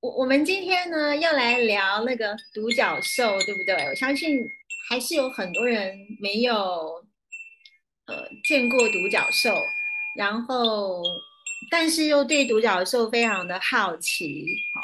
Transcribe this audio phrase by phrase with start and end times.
[0.00, 3.74] 我我们今天呢要来聊那个独角兽，对不对？
[3.90, 4.42] 我相信
[4.88, 6.54] 还是有很多人没有
[8.06, 9.54] 呃见过独角兽，
[10.16, 11.02] 然后
[11.70, 14.80] 但是又对独角兽非常的好奇，好，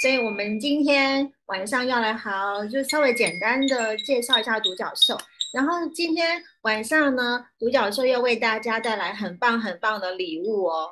[0.00, 5.18] 所以我们今天晚上要来好就稍微简单的介绍一下独角兽，
[5.52, 10.90] 然后今天晚上呢，独角兽要为大家带来很棒很棒的礼物哦，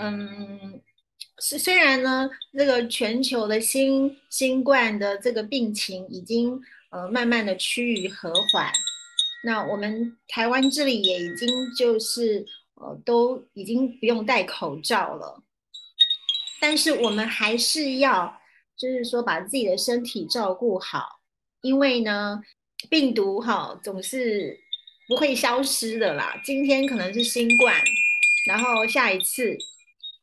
[0.00, 0.80] 嗯。
[1.40, 6.60] 虽虽然呢，这个全球的新新冠的这个病情已经
[6.90, 8.72] 呃慢慢的趋于和缓，
[9.44, 15.40] 那我们台湾这里也已经就是呃都已经不用戴口罩了，
[16.60, 18.40] 但是我们还是要
[18.76, 21.20] 就是说把自己的身体照顾好，
[21.62, 22.42] 因为呢
[22.90, 24.58] 病毒哈总是
[25.06, 27.76] 不会消失的啦，今天可能是新冠，
[28.48, 29.56] 然后下一次。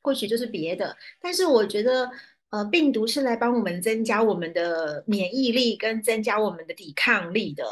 [0.06, 2.12] 或许就是别的，但是我觉得，
[2.52, 7.66] 呃，病毒是来帮我们增加我们的免疫力跟增加我们的抵抗力的，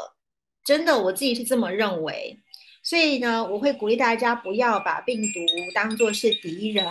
[0.64, 2.40] 真的，我自己是这么认为。
[2.82, 5.40] 所以呢，我会鼓励大家不要把病毒
[5.72, 6.84] 当作是敌人，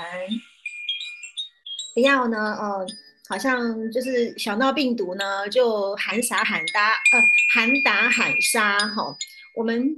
[1.93, 2.87] 不要呢，呃，
[3.27, 7.21] 好像就是想到病毒呢就喊杀喊打，呃，
[7.53, 9.13] 喊打喊杀，哈，
[9.55, 9.93] 我们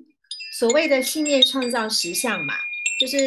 [0.58, 2.56] 所谓的信念创造实相嘛。
[3.00, 3.18] 就是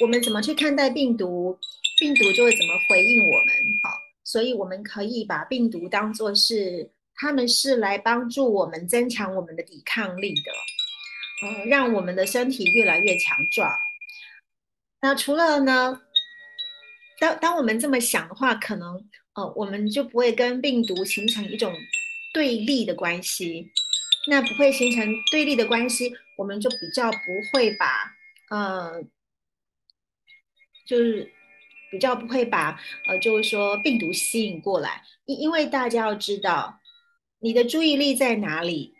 [0.00, 1.58] 我们怎么去看待病毒，
[1.98, 3.46] 病毒就会怎么回应我们。
[3.82, 3.90] 好，
[4.24, 13.70] 所以我们可以把病毒当作是，他们是来帮助我们增强我们的抵抗力的，嗯，让我们的身体越来越强壮。
[15.02, 16.00] 那除了呢，
[17.18, 21.74] 当当我们这么想的话，可能呃，我们就不会跟病毒形成一种
[22.32, 23.70] 对立的关系。
[24.28, 27.18] 那不会形成对立的关系，我们就比较不
[27.52, 28.16] 会把。
[28.50, 29.00] 呃，
[30.84, 31.32] 就是
[31.90, 36.80] 比较不会把呃，就是说病毒吸引过来，因因为大家要知道，
[37.38, 38.92] 你的注意力在哪里，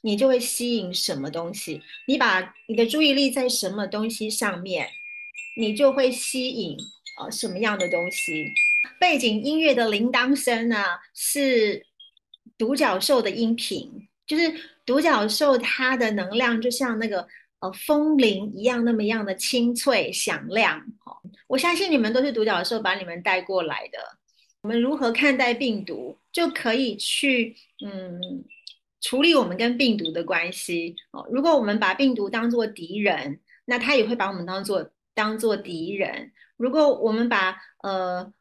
[0.00, 1.82] 你就会吸引什么东西。
[2.06, 4.88] 你把你的注意力在什么东西上面，
[5.58, 6.76] 你就会吸引
[7.20, 8.46] 呃什么样的东西。
[8.98, 10.82] 背景音乐的铃铛声呢，
[11.14, 11.84] 是
[12.56, 14.54] 独角兽的音频，就是
[14.86, 17.28] 独角兽它的能量就像那个。
[17.60, 23.98] 呃，风铃一样那么样的清脆响亮，哦，我相信你们都是独角兽把你们带过来的。
[24.60, 28.44] 我们如何看待病毒，就可以去嗯
[29.00, 31.26] 处理我们跟病毒的关系哦。
[31.30, 36.32] 如果我们把病毒当做敌人，那他也会把我们当做当做敌人。
[36.56, 38.32] 如果我们把呃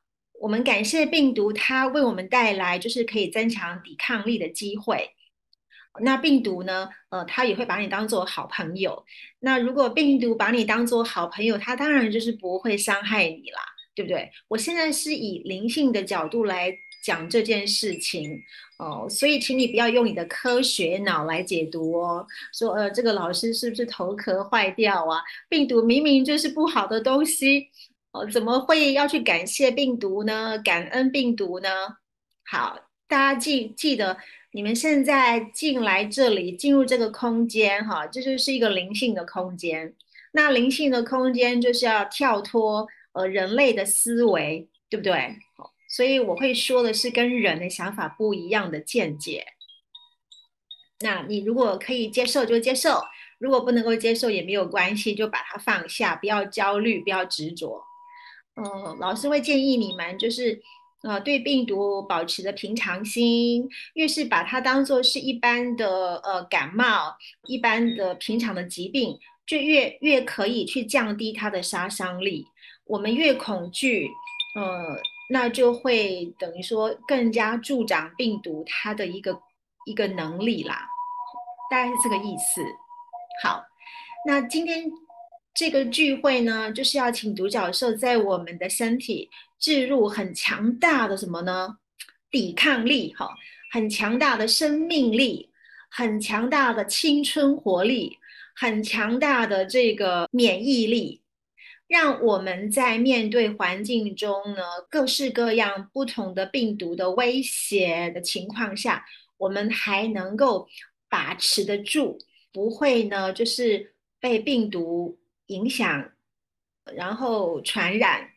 [0.41, 5.14] 我们感谢病毒，它为我们带来就是可以增强抵抗力的机会。
[6.01, 6.89] 那病毒呢？
[7.09, 9.05] 呃，它也会把你当做好朋友。
[9.39, 13.61] 那如果病毒把你当做好朋友，它当然就是不会伤害你啦，
[13.95, 14.29] 对不对？
[14.47, 18.41] 我现在是以灵性的角度来讲这件事情
[18.77, 22.25] 哦，所以请你不要用你的科学脑来解读哦。
[22.53, 25.21] 说呃，这个老师是不是头壳坏掉啊？
[25.47, 27.69] 病毒明明就是不好的东西
[28.11, 30.57] 哦，怎么会要去感谢病毒呢？
[30.59, 31.69] 感恩病毒呢？
[32.51, 34.17] 好，大家记记得。
[34.55, 39.93] 你们现在进来这里，进入这个空间，哈，这就是一个灵性的空间。
[40.31, 45.35] 那灵性的空间就是要跳脱呃人类的思维，对不对？
[45.89, 49.45] 所以我会说的是跟人的想法不一样的见解。
[51.01, 53.01] 那你如果可以接受就接受，
[53.39, 57.83] 如果不能够接受也没有关系，就把它放下，不要焦虑，不要执着。
[58.55, 60.61] 嗯，老师会建议你们就是。
[61.07, 67.15] 呃，对病毒保持着平常心，越是把它当做是一般的呃感冒、
[67.47, 69.15] 一般的平常的疾病，
[69.45, 72.47] 就越越可以去降低它的杀伤力。
[72.85, 74.09] 我们越恐惧，
[74.55, 74.99] 呃，
[75.29, 79.39] 那就会等于说更加助长病毒它的一个
[79.85, 80.87] 一个能力啦，
[81.69, 82.63] 大概是这个意思。
[83.43, 83.63] 好，
[84.25, 84.83] 那今天
[85.55, 89.29] 这个聚会呢，就是要请独角兽在我们的身体。
[89.57, 91.77] 置入很强大的什么呢？
[92.29, 93.29] 抵抗力，哈，
[93.71, 95.49] 很强大的生命力，
[95.89, 98.17] 很强大的青春活力，
[98.53, 101.21] 很强大的这个免疫力，
[101.87, 109.05] 让我们在面对环境中呢各式各样不同的病毒的威胁的情况下，
[109.37, 110.67] 我们还能够
[111.09, 112.19] 把持得住，
[112.51, 116.11] 不会呢就是被病毒影响，
[116.95, 118.31] 然后传染。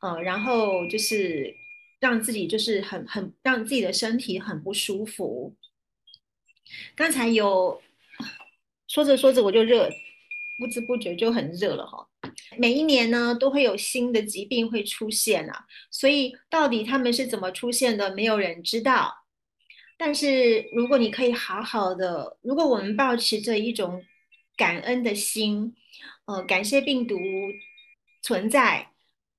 [0.00, 1.54] 呃，然后就是
[1.98, 5.54] 让自己就是很很让自己的身体很不舒服。
[6.96, 7.82] 刚才有
[8.88, 9.90] 说着说着我就热，
[10.58, 12.08] 不知不觉就很热了哈。
[12.56, 19.26] 每一年呢，都会有新的疾病会出现啊，所以到底他们是怎么出现的，没有人知道。
[19.98, 24.02] 但是如果你可以好好的，如果我们保持着一种
[24.56, 25.76] 感恩的心，
[26.26, 27.18] 呃，感谢病毒
[28.22, 28.90] 存在，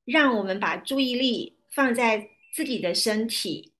[0.05, 3.71] 让我们把注意力放在自己的身体，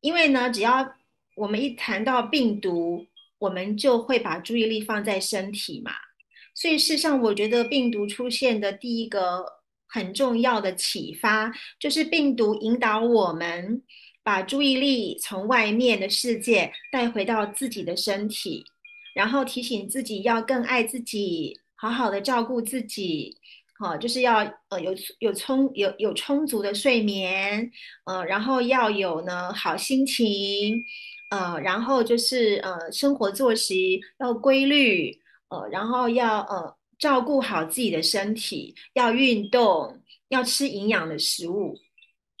[0.00, 0.94] 因为呢，只要
[1.34, 3.06] 我们一谈到病毒，
[3.38, 5.92] 我们就会把注意力放在身体嘛。
[6.54, 9.44] 所以，事实上，我觉得病毒出现的第一个
[9.86, 13.82] 很重要的启发，就是病毒引导我们
[14.22, 18.64] 把注意力从外面的世界带回到自己的身体，
[19.14, 23.38] 然后提醒自己要更爱自己，好好的照顾自己。
[23.78, 27.70] 好，就是要呃有有充有有充足的睡眠，
[28.04, 30.82] 呃，然后要有呢好心情，
[31.30, 35.18] 呃，然后就是呃生活作息要规律。
[35.50, 39.98] 呃，然后要呃照顾好自己的身体，要运动，
[40.28, 41.74] 要吃营养的食物，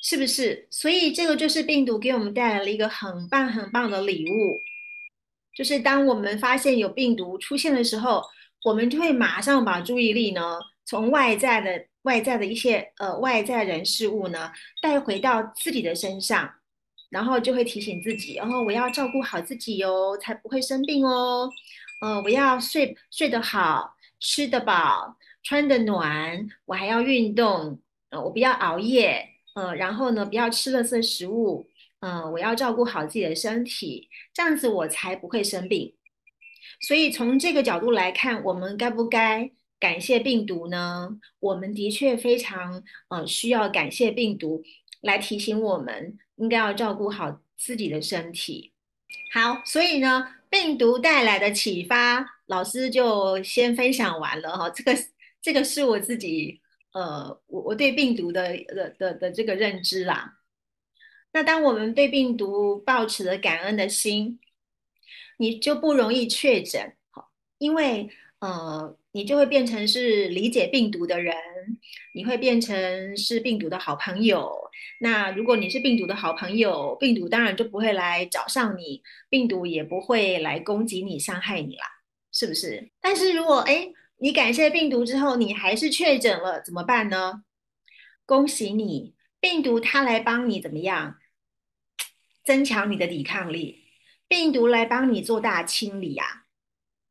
[0.02, 0.68] 是不是？
[0.70, 4.58] 所以这个就是病毒给我们带来了一个很棒很棒的礼物，
[5.56, 8.22] 就是当我们发现有病毒出现的时候，
[8.64, 14.50] 我们就会马上把注意力呢从外在的外在的一些呃外在人事物呢
[14.82, 16.50] 带回到自己的身上，
[17.10, 21.50] 然后就会提醒自己，然后我要照顾好自己哟，才不会生病哦。
[22.00, 31.66] 呃，我要睡睡得好，吃得饱，穿得暖，我还要运动，呃，我不要熬夜，呃，然后呢，不要吃垃圾食物，
[32.00, 35.94] 嗯，我要照顾好自己的身体，这样子我才不会生病。
[36.80, 41.08] 所以从这个角度来看，我们该不该感谢病毒呢？
[41.40, 44.62] 我们的确非常呃需要感谢病毒
[45.00, 48.72] 来提醒我们，应该要照顾好自己的身体。
[49.32, 50.34] 好，所以呢。
[50.50, 54.70] 病毒带来的启发，老师就先分享完了哈。
[54.70, 54.96] 这个
[55.42, 56.58] 这个是我自己
[56.94, 60.38] 呃，我我对病毒的的的的这个认知啦。
[61.34, 64.40] 那当我们对病毒抱持了感恩的心，
[65.38, 68.96] 你就不容易确诊，好，因为呃。
[69.12, 71.34] 你就会变成是理解病毒的人，
[72.14, 74.70] 你会变成是病毒的好朋友。
[75.00, 81.84] 那如果你是病毒的好朋友，病毒当然就不会来找上你，病毒也不会来攻击你、伤害你啦，
[82.30, 82.90] 是不是？
[83.00, 83.88] 但是如果哎，
[84.18, 87.42] 你感谢病毒之后，你还是确诊了，怎么办呢？
[88.24, 91.16] 恭喜你，病毒它来帮你怎么样？
[92.44, 93.77] 增强你的抵抗力，
[94.28, 96.44] 病毒来帮你做大清理啊，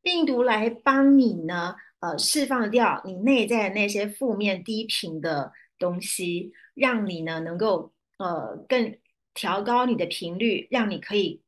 [0.02, 1.76] 病毒来帮你呢？
[2.00, 8.96] 呃，释放掉你内在的那些负面低频的东西，让你呢能够呃更
[9.34, 11.42] 调高你的频率，让你可以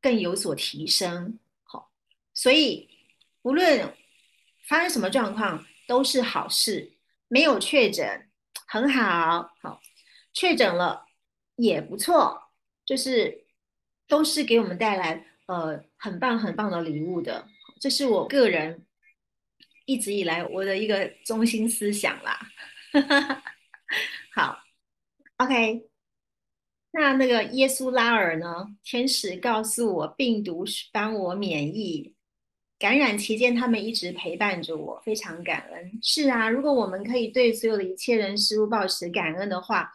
[0.00, 1.38] 更有所提升。
[1.64, 1.90] 好，
[2.32, 2.88] 所以
[3.42, 3.94] 无论
[4.66, 6.96] 发生什么状况都是好事。
[7.28, 8.28] 没有确诊
[8.66, 9.80] 很好，好
[10.32, 11.04] 确诊了
[11.56, 12.50] 也不错，
[12.86, 13.44] 就是
[14.10, 17.46] 都是给我们带来呃很棒很棒的礼物的。
[17.80, 18.84] 这是我个人。
[19.86, 22.38] 一直以来我的一个中心思想啦，
[24.32, 24.60] 好
[25.38, 25.88] ，OK，
[26.92, 28.68] 那那个耶稣拉尔呢？
[28.84, 32.14] 天使告诉我，病毒帮我免疫
[32.78, 35.98] 感染期间，他们一直陪伴着我，非常感恩。
[36.04, 39.92] 是啊，如果我们可以对所有的一切人事物保持感恩的话，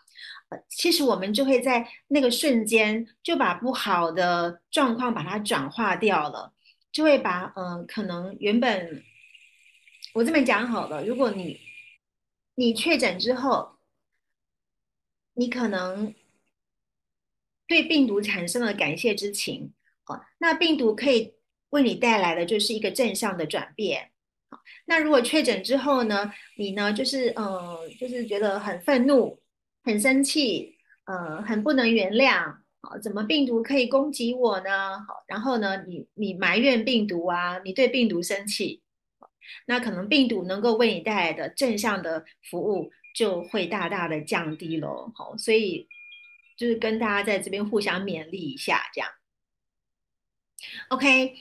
[0.70, 6.54] 其实我们就会在那个瞬间就把不好的状况把它转化掉了，
[6.92, 9.04] 就会把嗯，可能原本。
[10.14, 11.60] 我这么讲好了，如果你
[12.56, 13.80] 你确诊之后，
[15.34, 16.16] 你可能
[17.68, 19.74] 对病毒产生了感谢之情，
[20.06, 21.34] 哦，那病毒可以
[21.72, 24.12] 为你带来的就是一个正向的转变。
[24.50, 29.42] 好，那如果确诊之后呢，你呢就是嗯，就是觉得很愤怒、
[29.86, 30.76] 很生气，
[31.06, 35.00] 呃，很不能原谅，好，怎么病毒可以攻击我呢？
[35.00, 38.82] 好，然后呢，你你埋怨病毒啊，你对病毒生气。
[39.68, 45.12] 那可能病毒能够为你带来的正向的服务就会大大的降低喽。
[45.14, 45.88] 好，所以
[46.58, 49.10] 就是跟大家在这边互相勉励一下，这样。
[50.90, 51.36] OK，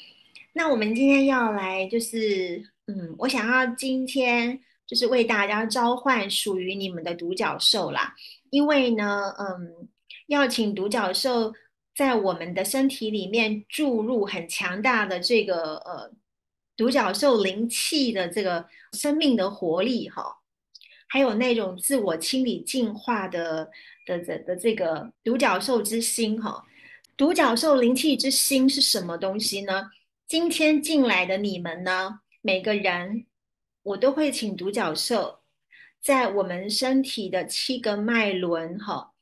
[0.52, 8.14] 那我们今天要来就是，嗯，我想要今天就是为大家召唤属于你们的独角兽啦，
[8.50, 9.88] 因为呢，嗯，
[10.26, 11.52] 要请独角兽
[11.94, 16.12] 在我们的身体里面注入很强大的这个呃。
[16.76, 20.24] 独角兽灵气的这个生命的活力，哈，
[21.06, 23.70] 还有那种自我清理净化的
[24.04, 26.64] 的的的这个独角兽之心，哈，
[27.16, 29.88] 独角兽灵气之心是什么东西呢？
[30.26, 33.24] 今天进来的你们呢，每个人
[33.84, 35.40] 我都会请独角兽
[36.02, 39.12] 在我们身体的七个脉轮，哈，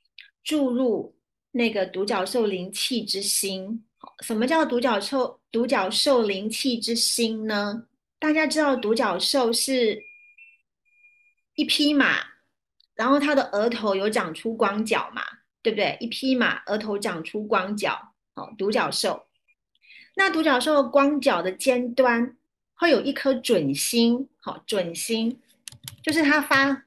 [0.42, 1.14] 注入
[1.50, 3.84] 那个独角兽灵气之心。
[4.20, 5.40] 什么叫独角兽？
[5.52, 7.86] 独角兽灵气之心呢？
[8.18, 10.02] 大家知道独角兽是
[11.56, 12.18] 一匹马，
[12.94, 15.22] 然后它的额头有长出光角嘛，
[15.60, 15.96] 对不对？
[16.00, 19.26] 一匹马额头长出光角，好，独角兽。
[20.14, 22.36] 那独角兽光角的尖端
[22.82, 25.40] 会有一颗准星，好，准星
[26.02, 26.84] 就是它发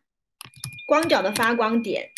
[0.85, 2.11] 光角的发光点，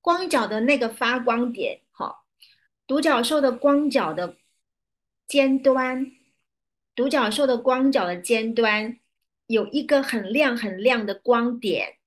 [0.00, 2.24] 光角的那个发光点，好，
[2.88, 4.36] 独角兽的光角的
[5.28, 6.10] 尖端，
[6.96, 8.98] 独角兽的光角的尖端
[9.46, 11.98] 有一个很亮很亮的光点，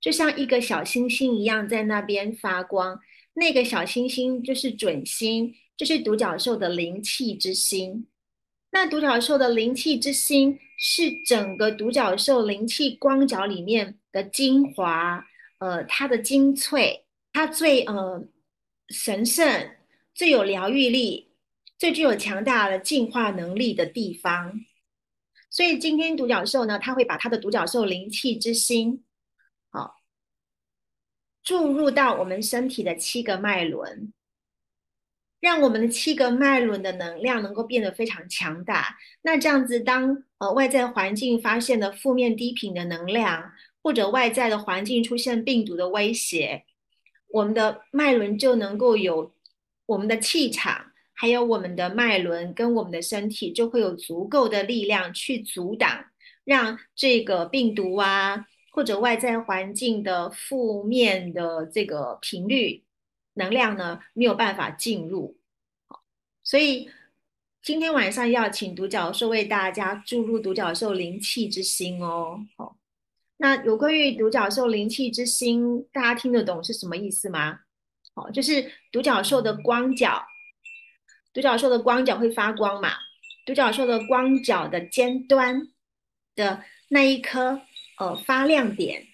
[0.00, 3.00] 就像一个小星星一样在那边发光，
[3.34, 5.52] 那个小星星就是准星。
[5.76, 8.06] 就是独角兽的灵气之心，
[8.76, 15.24] 那独角兽的灵气之心是整个独角兽灵气光角里面的精华，
[15.60, 18.22] 呃，它的精粹，它最呃
[18.90, 19.70] 神圣、
[20.14, 21.32] 最有疗愈力、
[21.78, 24.52] 最具有强大的进化能力的地方。
[25.48, 29.02] 所以今天独角兽呢，它会把它的独角兽灵气之心，
[29.70, 29.94] 好
[31.42, 34.12] 注入到我们身体的七个脉轮。
[35.46, 38.98] 让我们的七个脉轮的能量能够变得非常强大。
[39.22, 46.64] 那这样子，当呃外在环境发现了负面低频的能量，或者外在的环境出现病毒的威胁，
[47.28, 49.32] 我们的脉轮就能够有
[49.86, 56.06] 我们的气场，还有我们的脉轮跟我们的身体就会有足够的力量去阻挡，
[56.44, 62.82] 让这个病毒啊，或者外在环境的负面的这个频率。
[63.36, 65.36] 能量呢没有办法进入，
[66.42, 66.90] 所以
[67.62, 72.46] 今天晚上要请独角兽为大家注入独角兽灵气之心哦。
[72.56, 72.76] 好，
[73.36, 77.60] 那有关于独角兽灵气之心，大家听得懂是什么意思吗？
[78.14, 80.24] 好，就是独角兽的光角，
[81.34, 82.92] 独角兽的光角会发光嘛？
[83.44, 85.68] 独角兽的光角的尖端
[86.34, 87.60] 的那一颗
[87.98, 89.06] 呃发亮点，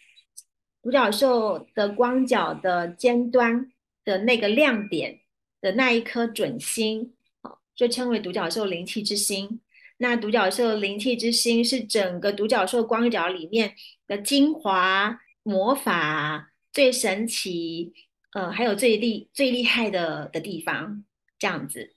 [0.80, 3.72] 独角兽的光角的尖端。
[4.04, 5.20] 的那个亮点
[5.60, 9.60] 的那一颗准星，好，就称为独角兽灵气之星。
[9.98, 13.76] 那独角兽灵气之星是整个独角兽光角里面
[14.08, 17.92] 的精华、魔法最神奇，
[18.32, 21.04] 呃，还有最厉、最厉害的的地方，
[21.38, 21.94] 这样子。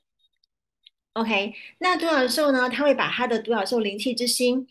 [1.13, 4.67] OK，那独角兽呢，它会把它的独角兽灵气之星，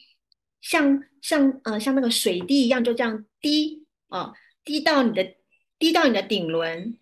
[0.60, 5.34] 像像呃像那个水滴一样，就这样滴哦，滴到你的
[5.78, 6.96] 滴到你的顶轮。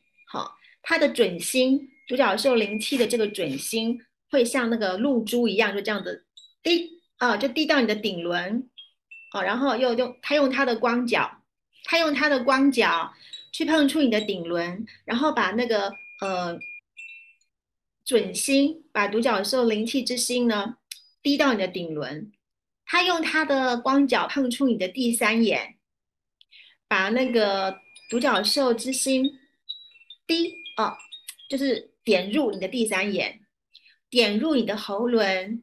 [0.83, 3.99] 好，它的准星独角兽灵气的这个准星
[4.31, 6.27] 会像那个露珠一样，就这样子
[6.63, 8.69] 滴啊，就滴到你的顶轮，
[9.33, 11.43] 哦，然后又用它用它的光脚，
[11.85, 13.13] 它用它的光脚
[13.53, 16.59] 去碰触你的顶轮，然后把那个呃
[18.05, 20.77] 准星，把独角兽灵气之心呢
[21.23, 22.33] 滴到你的顶轮，
[22.85, 25.77] 它用它的光脚碰触你的第三眼，
[26.89, 27.79] 把那个
[28.11, 29.39] 独角兽之心。
[30.25, 30.97] 滴哦，
[31.49, 33.41] 就是点入你的第三眼，
[34.09, 35.63] 点入你的喉轮，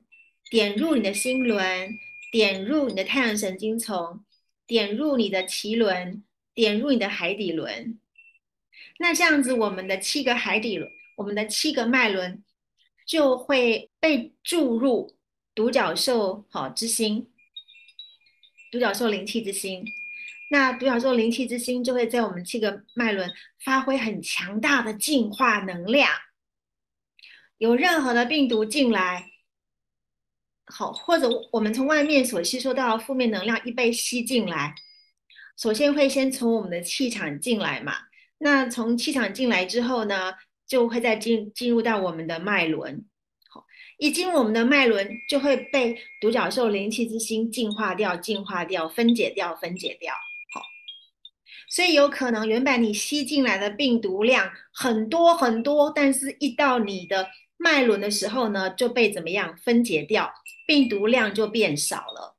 [0.49, 1.89] 点入你的心轮，
[2.31, 4.23] 点入你的太阳神经丛，
[4.67, 6.23] 点入你的脐轮，
[6.53, 7.99] 点入你的海底轮。
[8.99, 12.43] 那这样子，我们的七个海底轮，我们的七个脉轮
[13.05, 15.17] 就会被注入
[15.55, 17.31] 独角兽好之心，
[18.71, 19.83] 独角兽灵气之心。
[20.49, 23.31] 那独角兽灵气之心就会在我们七个脉轮
[23.63, 26.09] 发挥很强大的净化能量。
[27.59, 29.29] 有任何的病毒进来，
[30.65, 34.73] 好，或者我们从外面所吸收到的负面能量一被吸进来，
[35.57, 37.93] 首先会先从我们的气场进来嘛。
[38.37, 40.33] 那从气场进来之后呢，
[40.65, 43.05] 就会再进进入到我们的脉轮。
[43.49, 43.65] 好，
[43.97, 50.15] 一进入我们的脉轮，就会被独角兽灵气之心净化掉、净化掉、分解掉、分解掉。
[51.69, 60.33] 所以有可能原本你吸进来的病毒量很多很多，但是一到你的脉轮的时候呢，就被怎么样分解掉，
[60.65, 62.35] 病毒量就变少了。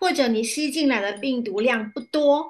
[0.00, 2.46] 或者你吸进来的病毒量不多，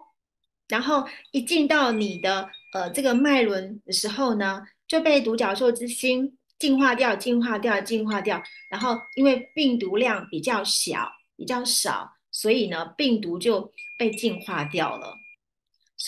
[0.69, 8.43] 然后一进到你的呃这个脉轮的时候呢，就被独角兽之心净化掉、净化掉、净化掉。
[8.71, 15.15] 然后因为病毒量比较小、比较少，所以呢病毒就被净化掉了。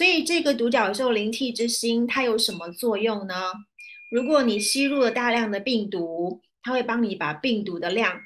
[0.01, 3.35] 所以这个独角兽灵气之心，它有什么作用呢？
[4.11, 8.23] 如果你吸入了大量的病毒，它会帮你把病毒的量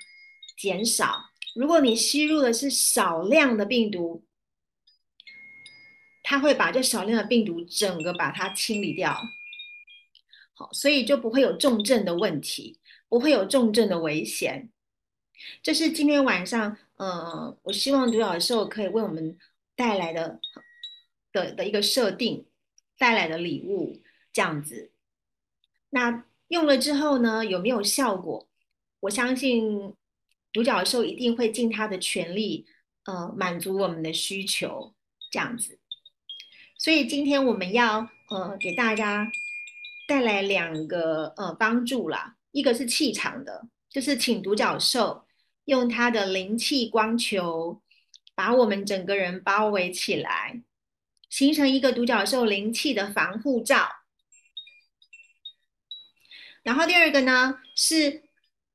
[0.57, 4.25] 减少；如果你吸入的是少量的病毒，
[6.23, 9.21] 它会把这少量的病毒整个把它清理掉。
[10.52, 12.78] 好，所以就不会有重症的问题，
[13.09, 14.71] 不会有重症的危险。
[15.61, 19.37] 这是今天晚上，呃，我希望独角兽可以为我们
[19.75, 20.38] 带来的
[21.34, 22.46] 的的一个设定，
[22.96, 24.00] 带来的礼物
[24.32, 24.92] 这样子。
[25.90, 28.48] 那用了之后呢，有没有效果？
[29.00, 29.94] 我相信
[30.50, 32.66] 独角兽一定会尽它的全力，
[33.04, 34.94] 呃，满足我们的需求
[35.30, 35.78] 这样子。
[36.78, 39.30] 所以今天我们要呃给大家
[40.06, 45.26] 带来两个呃帮助啦，一个是气场的，就是请独角兽
[45.64, 47.82] 用它的灵气光球
[48.34, 50.62] 把我们整个人包围起来，
[51.34, 53.88] 形成一个独角兽灵气的防护罩。
[56.62, 58.22] 然后第二个呢是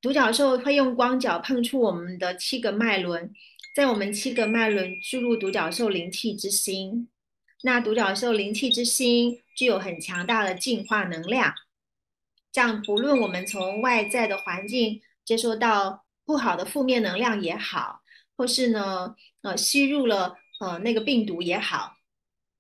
[0.01, 3.33] 独角兽会用光脚碰触我们的七个脉轮，
[3.73, 7.07] 在我们七个脉轮注入独角兽灵气之心。
[7.61, 11.53] 那独角兽灵气之心具有很强大的净化能量，
[12.51, 18.01] 这样不论我们从外在的环境接收到不好的负面能量也好，
[18.35, 21.95] 或是呢呃吸入了呃那个病毒也好，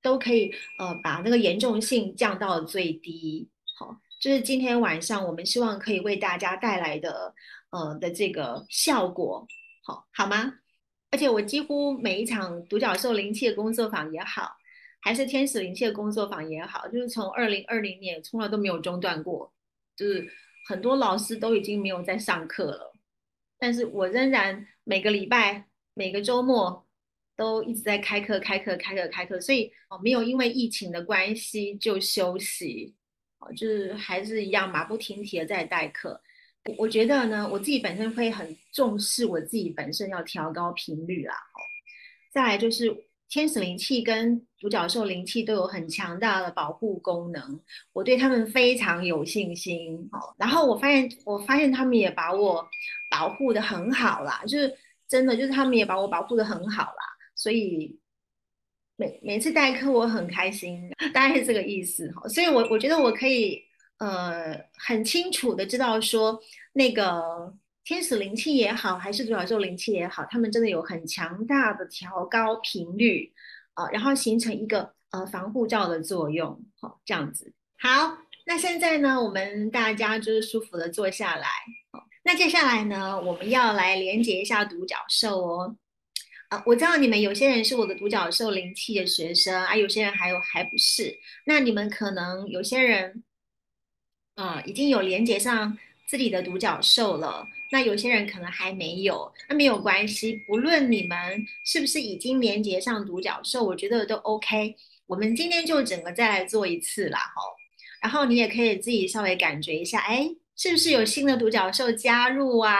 [0.01, 3.49] 都可以呃把那个严重性降到最低。
[3.77, 7.33] 好，这是今天晚上我们希望可以为大家带来的
[7.71, 9.47] 呃的这个效果，
[9.83, 10.53] 好好吗？
[11.11, 14.55] 而且我几乎每一场独角兽灵气的工作坊也好。
[15.01, 19.49] 还是天使灵气的工作坊也好，就是从二零二零年从来都没有中断过，
[19.95, 20.29] 就是
[20.67, 22.93] 很多老师都已经没有在上课了，
[23.57, 26.85] 但是我仍然每个礼拜、每个周末
[27.39, 32.93] 都一直在开课、开课、开课、开课，所以哦，没有因为疫情的关系就休息，
[33.39, 36.21] 哦，就是还是一样马不停蹄的在代课。
[36.77, 41.59] 我觉得呢，我自己本身会很重视我自己本身要调高频率啦，哦，
[42.33, 43.05] 再来就是。
[43.31, 47.59] 天使灵气跟独角兽灵气都有很强大的保护功能，
[47.93, 50.09] 我对他们非常有信心。
[50.11, 52.67] 哦，然后我发现，我发现他们也把我
[53.11, 54.75] 保护的很好啦，就是
[55.07, 57.03] 真的，就是他们也把我保护的很好啦。
[57.39, 57.97] 所以
[58.97, 62.27] 每每次代课我很开心，大概是这个意思哈。
[62.27, 63.63] 所以我我觉得我可以
[63.99, 66.39] 呃很清楚的知道说
[66.73, 67.57] 那个。
[67.85, 73.33] 天使灵气也好，还是独角兽灵气也好，他们真的有很强大的调高频率
[73.73, 77.51] 啊，然后形成一个呃防护罩的作用，好这样子。
[77.79, 81.47] 好，那现在呢，我们大家就是舒服的坐下来。
[81.91, 85.75] 好，那接下来呢，我们要来连接一下独角兽哦。
[86.49, 91.19] 啊，我知道你们有些人是我的独角兽灵气的学生啊，有些人还有还不是。
[91.45, 93.23] 那你们可能有些人
[94.35, 97.45] 啊，已经有连接上自己的独角兽了。
[97.71, 104.75] 那有些人可能还没有，那没有关系，不论你们是不是已经连接上独角兽，我觉得都 OK。
[105.05, 107.41] 我们今天就整个再来做一次啦，哈。
[108.01, 112.75] 然后你也可以自己稍微感觉一下，哎，是不是有新的独角兽加入啊？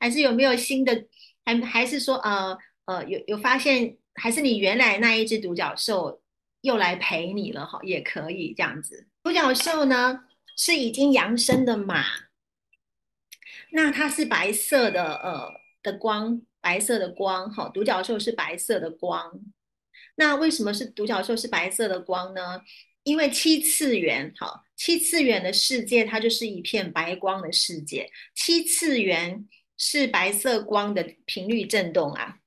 [0.00, 1.06] 还是有没有新的？
[1.44, 6.22] 还还是说，呃呃，有有发现，还是你原来那一只独角兽
[6.60, 9.06] 又来陪你了，哈，也可以这样子。
[9.22, 10.24] 独角兽呢
[10.56, 12.04] 是已经扬升的马。
[13.70, 15.50] 那它是白色的，呃
[15.82, 19.40] 的光，白色的光，哈，独角兽是白色的光。
[20.16, 22.62] 那为什么是独角兽是白色的光呢？
[23.02, 28.10] 因为七次元，哈，七次元的世界它就是一片白光的世界。
[28.34, 32.38] 七次元是白色光的频率振动啊。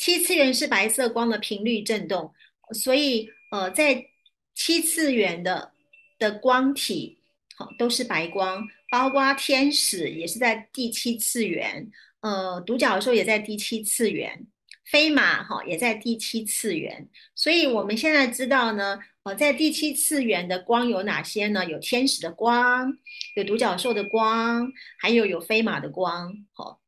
[0.00, 2.32] 七次元是白色光的频率振动，
[2.72, 4.06] 所以呃，在
[4.54, 5.72] 七次元的
[6.18, 7.18] 的光体。
[7.56, 11.90] 好都是白光，包括天使也是在第七次元，
[12.22, 14.46] 呃，独角兽也在第七次元，
[14.86, 17.10] 飞马哈也在第七次元。
[17.34, 21.66] 所以我们现在知道呢，呃，在第七次元的光有哪些呢？
[21.66, 22.90] 有天使的光，
[23.36, 26.32] 有独角兽的光，还有有飞马的光。
[26.54, 26.78] 哈，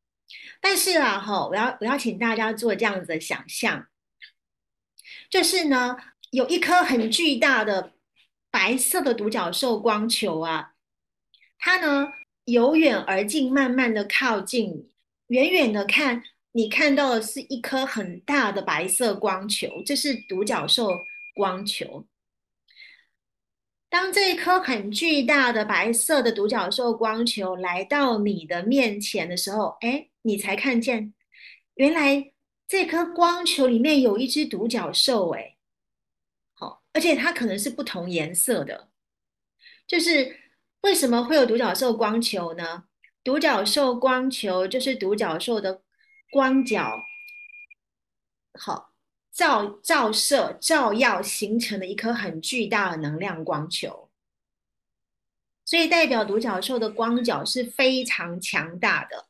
[0.61, 3.87] 但是啊，哈，我要我要请大家做这样子的想象，
[5.31, 5.97] 就是呢，
[6.31, 7.93] 有一颗很巨大的。
[8.55, 10.75] 白色的独角兽光球啊，
[11.59, 12.13] 它呢
[12.45, 14.91] 由远而近，慢慢的靠近，
[15.29, 20.91] 远远的看，你看到的是一颗很大的白色光球，这是独角兽
[21.35, 22.07] 光球。
[23.93, 31.13] 当这一颗很巨大的白色的独角兽光球来到你的面前的时候，哎，你才看见，
[31.75, 32.33] 原来
[32.67, 35.59] 这颗光球里面有一只独角兽，哎。
[36.55, 38.89] 好而且它可能是不同颜色的，
[39.87, 40.41] 就是
[40.81, 42.85] 为什么会有独角兽光球呢？
[43.23, 45.83] 独角兽光球就是独角兽的
[46.31, 46.99] 光角，
[48.59, 48.92] 好，
[49.33, 54.11] 照照射、照耀形成的一颗很巨大的能量光球，
[55.65, 59.27] 所以代表独角兽的光角是非常强大的。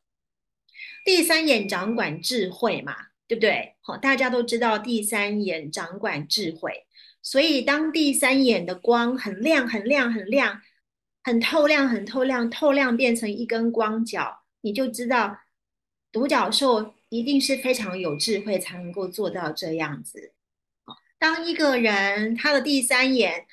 [1.04, 2.96] 第三眼掌管智慧嘛，
[3.28, 3.76] 对不对？
[3.80, 6.84] 好，大家都知道第三眼掌管智慧，
[7.22, 10.62] 所以当第三眼的光很亮、很亮、很亮、
[11.22, 15.38] 很透亮、很透亮、透亮变成一根光角，你就知道
[16.10, 16.94] 独角兽。
[17.12, 20.32] 一定是非常有智慧才能够做到这样子。
[21.18, 23.46] 当一个人他的第三眼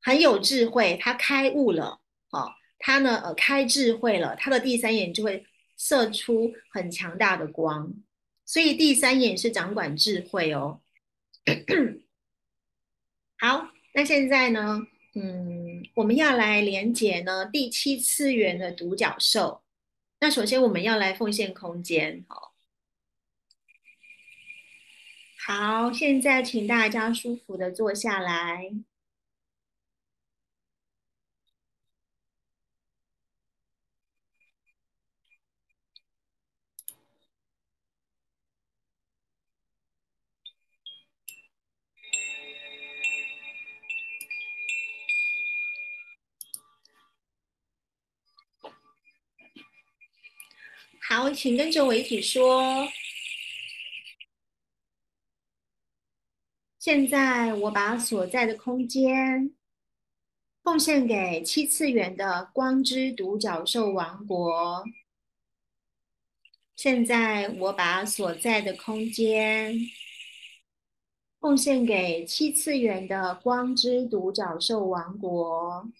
[0.00, 5.44] 很有智慧，他开悟了，哦，他呢呃开智慧了，他的第三眼就会
[5.76, 7.92] 射出很强大的光。
[8.46, 10.80] 所以第三眼是掌管智慧哦。
[13.38, 14.80] 好，那现在呢，
[15.14, 19.62] 嗯，我们要来连接呢第七次元的独角兽。
[20.20, 22.47] 那首先我们要来奉献空间，好。
[25.50, 28.70] 好，现在请大家舒服的坐下来。
[51.00, 52.86] 好，请跟着我一起说。
[56.88, 59.54] 现在我把所在的空间
[60.62, 64.86] 奉献给七次元的光之独角兽王国。
[66.74, 69.78] 现在我把所在的空间
[71.38, 75.90] 奉献给七次元的光之独角兽王国。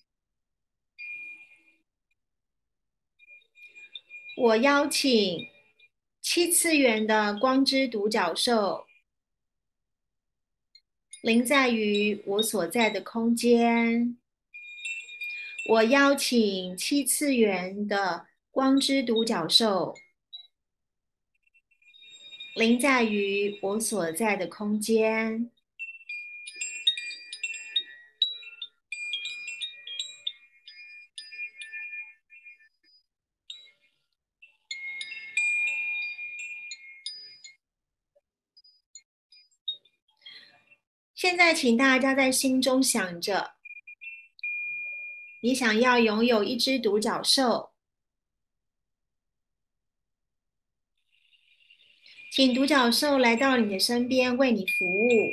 [4.38, 5.46] 我邀请
[6.22, 8.87] 七次元的光之独角兽。
[11.22, 14.16] 临在于我所在的空间，
[15.68, 19.96] 我邀请七次元的光之独角兽，
[22.54, 25.50] 临在于我所在的空间。
[41.28, 43.52] 现在，请大家在心中想着，
[45.42, 47.74] 你想要拥有一只独角兽，
[52.32, 55.28] 请独角兽来到你的身边，为你服务。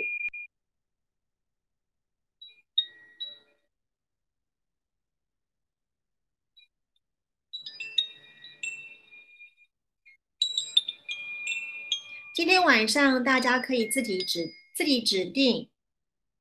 [12.35, 15.69] 今天晚上，大家可以自己指自己指定。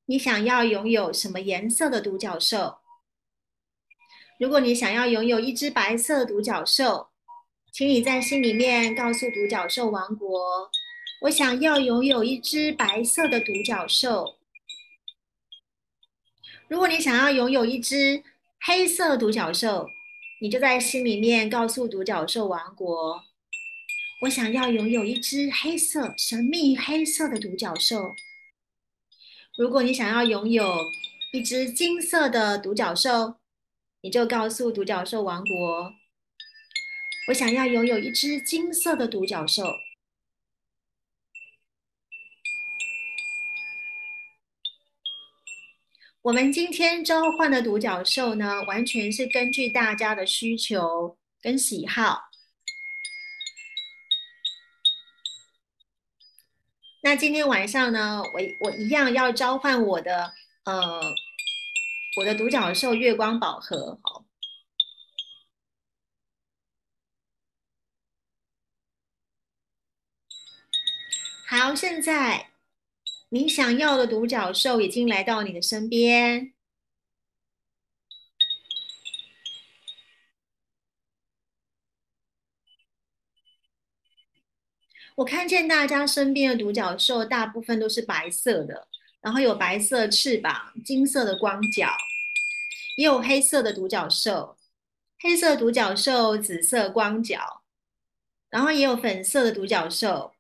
[0.07, 2.77] 你想要拥有什么颜色的独角兽？
[4.39, 7.09] 如果你想要拥有一只白色独角兽，
[7.73, 10.71] 请你在心里面告诉独角兽王国
[11.23, 14.37] ：“我想要拥有一只白色的独角兽。”
[16.69, 18.23] 如果你想要拥有一只
[18.67, 19.87] 黑色独角兽，
[20.43, 23.23] 你就在心里面告诉独角兽王国
[24.21, 28.15] ：“我想要拥有一只黑色、神秘黑色的独角兽。”
[29.57, 30.91] 如果你想要拥有
[31.33, 33.37] 一只金色的独角兽，
[34.01, 35.95] 你就告诉独角兽王国
[37.31, 39.63] ：“我想要拥有一只金色的独角兽。”
[46.23, 52.34] 我们今天召唤的独角兽呢，完全是根据大家的需求跟喜好。
[57.05, 60.33] 那今天晚上呢，我我一样要召唤我的
[60.65, 61.03] 呃
[62.17, 64.25] 我的独角兽月光宝盒，好，
[71.47, 72.53] 好，现在
[73.29, 76.54] 你想要的独角兽已经来到你的身边。
[85.17, 88.89] 我看见大家身边的独角兽大部分都是白色的，
[89.21, 91.89] 然后有白色翅膀、金色的光脚，
[92.97, 94.57] 也有黑色的独角兽，
[95.21, 97.63] 黑色独角兽、紫色光脚，
[98.51, 100.33] 然后也有粉色的独角兽，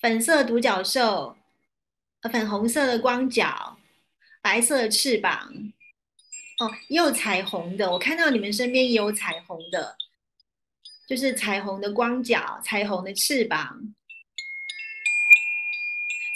[0.00, 1.36] 粉色独角兽，
[2.32, 3.78] 粉红色的光脚，
[4.42, 5.52] 白色的翅膀，
[6.58, 7.92] 哦，也有彩虹的。
[7.92, 9.96] 我看到你们身边也有彩虹的，
[11.06, 13.94] 就是彩虹的光脚、彩虹的翅膀。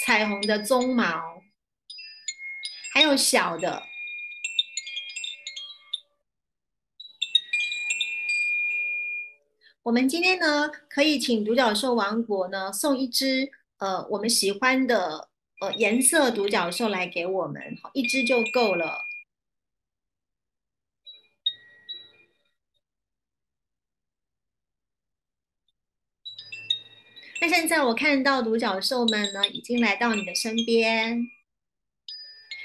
[0.04, 1.42] 彩虹的鬃毛，
[2.92, 3.82] 还有小的。
[9.82, 15.30] 我们今天呢，可以请独角兽王国呢送一只呃我们喜欢的
[15.62, 18.98] 呃颜色独角兽来给我们，一只就够了。
[27.46, 31.28] 那现在我看到独角兽们呢已经来到你的身边，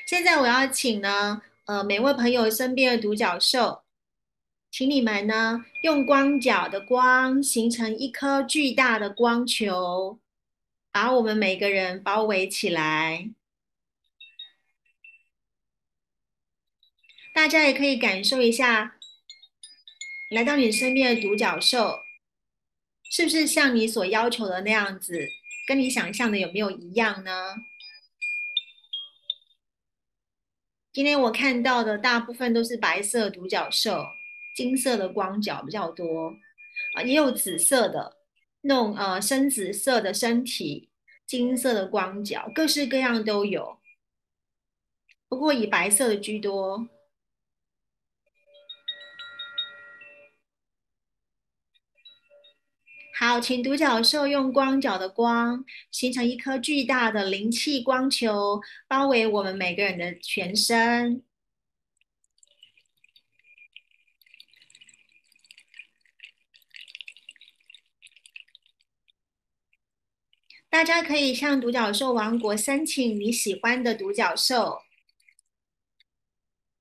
[0.08, 3.82] 现在我要请呢呃每位朋友身边的独角兽。
[4.72, 10.18] 请你们呢，用光脚的光形成一颗巨大的光球，
[10.94, 13.32] 把我们每个人包围起来。
[17.34, 18.96] 大家也可以感受一下，
[20.30, 22.00] 来到你身边的独角兽，
[23.10, 25.28] 是不是像你所要求的那样子？
[25.68, 27.56] 跟你想象的有没有一样呢？
[30.92, 34.06] 今天我看到的大部分都是白色独角兽。
[34.56, 36.36] 金色的光角比较多
[36.96, 38.18] 啊，也有紫色的
[38.62, 40.90] 那种呃深紫色的身体，
[41.26, 43.80] 金色的光角，各式各样都有。
[45.30, 46.90] 不过以白色的居多。
[53.20, 61.22] 好，请独角兽用光角的光形成一颗巨大的灵气光球，包围我们每个人的全身。
[70.70, 74.80] 大家可以向独角兽王国申请你喜欢的独角兽。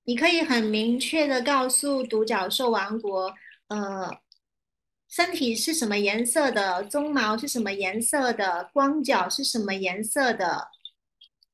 [0.05, 3.35] 你可以很明确的告诉独角兽王国，
[3.67, 4.21] 呃，
[5.09, 10.69] 身体是什么颜色的，鬃毛是什么颜色的，光脚是什么颜色的，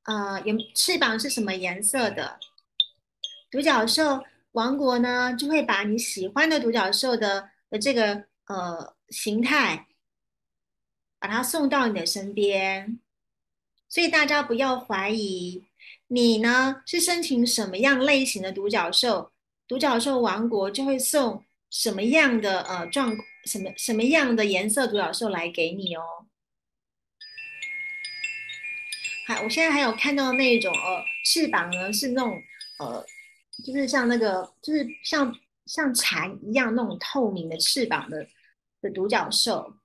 [0.03, 2.39] 呃，有翅膀是什么颜色的。
[3.51, 9.87] 独角兽王国呢，就会把你喜欢的独角兽的的这个呃形态。
[11.17, 13.01] 把它送到你的身边，
[13.89, 15.65] 所以大家不要怀疑，
[16.09, 19.33] 你呢是申请什么样类型的独角兽，
[19.67, 26.03] 独角兽王国就会送什么样的呃状什么什么样的颜色独角兽来给你哦。
[29.27, 32.43] 好，我现在还有看到那种呃翅膀呢是那种
[32.79, 33.05] 呃
[33.65, 35.35] 就是像那个就是像
[35.67, 38.27] 像蝉一样那种透明的翅膀的
[38.83, 39.77] 的独角兽。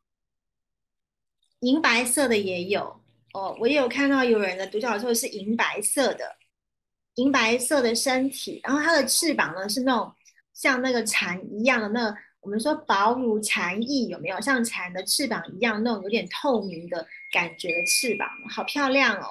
[1.61, 3.01] 银白色的也有
[3.33, 6.37] 哦，我也有看到有人的独角兽是银白色的，
[7.15, 10.15] 银白色的身体，然后它的翅膀呢是那种
[10.53, 19.27] 像那个蝉一样的，那我们说薄如蝉翼，有没有像蝉的翅膀一样那种有点透明的感觉的翅膀，好漂亮哦。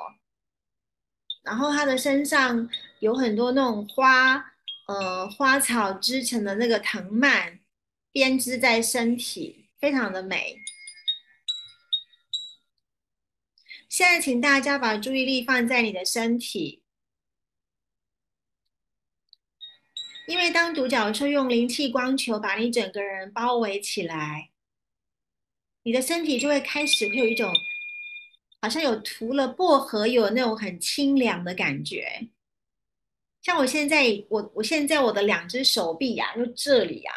[1.42, 2.68] 然后它的身上
[3.00, 4.52] 有很多那种花，
[4.86, 7.60] 呃，花草织成的那个藤蔓
[8.12, 10.58] 编织在身体，非常的美。
[13.88, 16.77] 现在，请大家把注意力放在你的身体，
[20.28, 24.50] 因为当独角兽用灵气光球把你整个人包围起来，
[25.84, 27.50] 你的身体就会开始会有一种
[28.60, 32.28] 好像有涂了薄荷有那种很清凉的感觉。
[33.40, 37.12] 像我现在，我我现在我的两只手臂呀，就这里呀，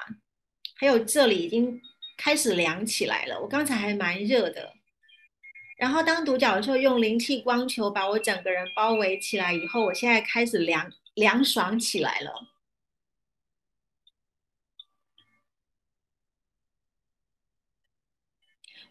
[0.76, 1.82] 还有这里已经
[2.16, 3.42] 开始凉起来了。
[3.42, 4.72] 我刚才还蛮热的。
[5.76, 12.32] 然后，当独角兽用灵气光球把我整个人包围起来以后，我现在开始凉凉爽起来了。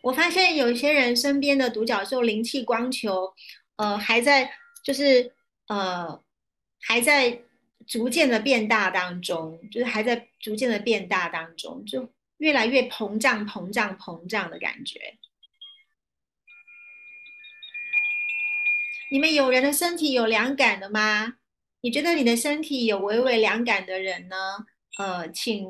[0.02, 3.34] 我发现有一些人身边的独角兽灵气光球，
[3.76, 4.50] 呃，还在
[4.82, 5.34] 就是
[5.68, 6.22] 呃
[6.80, 7.42] 还在
[7.86, 15.18] 逐渐的变大当中，就是还在逐渐的变大当中，就越来越膨胀、膨胀、膨胀的感觉。
[19.10, 21.34] 你们有人的身体有凉感的吗？
[21.82, 24.36] 你觉得你的身体有微微凉感的人呢？
[24.98, 25.66] 呃，请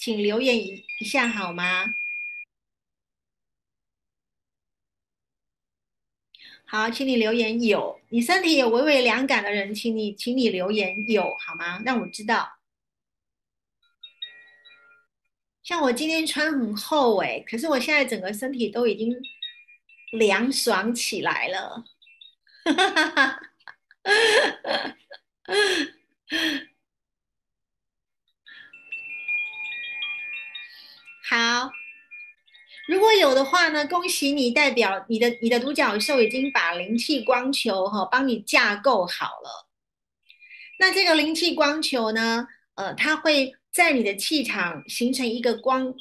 [0.00, 1.84] 请留言一一下好吗？
[6.70, 11.80] 好，请你留言有你身体有微微凉感的人，请你请你留言有好吗？
[11.82, 12.58] 让我知道。
[15.62, 19.16] 像我今天穿很厚哎，可是我现在整个身体都已经
[20.12, 21.84] 凉爽起来了。
[22.64, 23.40] 哈哈哈！
[31.30, 31.70] 好，
[32.88, 39.68] 如果有的话呢，恭喜你，代表你的你的独角兽已经把灵气光球哈帮你架构好了。
[40.78, 45.94] 那这个灵气光球呢，呃，它会在你的气场形成一个光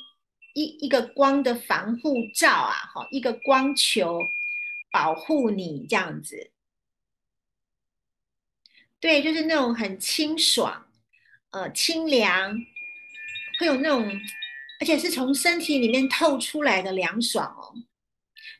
[0.53, 4.21] 一一个光的防护罩啊，哈，一个光球
[4.89, 6.51] 保护你这样子。
[9.01, 10.87] 对，就是那种很清爽，
[11.49, 12.57] 呃，清凉，
[13.59, 14.09] 会有那种。
[14.79, 17.73] 而且是从身体里面透出来的凉爽哦，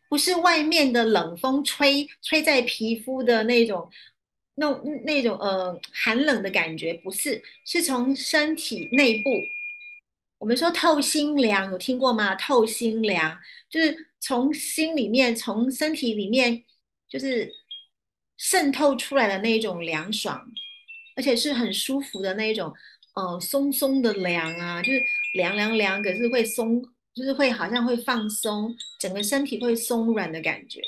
[0.10, 3.90] 不是外面的冷风吹吹在皮肤的那种，
[4.56, 4.72] 那
[5.06, 9.30] 那种呃寒冷的感觉，不是，是从身体内部。
[10.40, 12.36] 我们说透心凉，有听过吗？
[12.36, 13.38] 透心凉
[13.70, 16.64] 就是从心里面，从身体里面，
[17.10, 17.52] 就是
[18.38, 20.48] 渗透出来的那种凉爽，
[21.16, 22.74] 而且是很舒服的那种。
[23.18, 25.04] 呃，松松的凉啊，就是
[25.34, 26.84] 凉凉凉，可是会松，
[27.16, 30.80] 就是会好像会放松，整个身体会松软的感觉。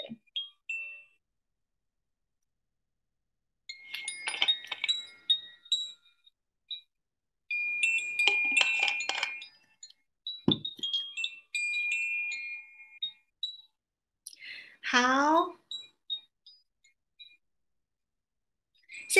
[14.84, 15.59] 好。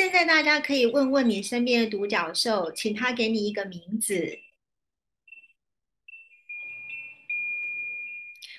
[0.00, 4.38] 现在大家可以问问你身边的独角兽，请他给你一个名字。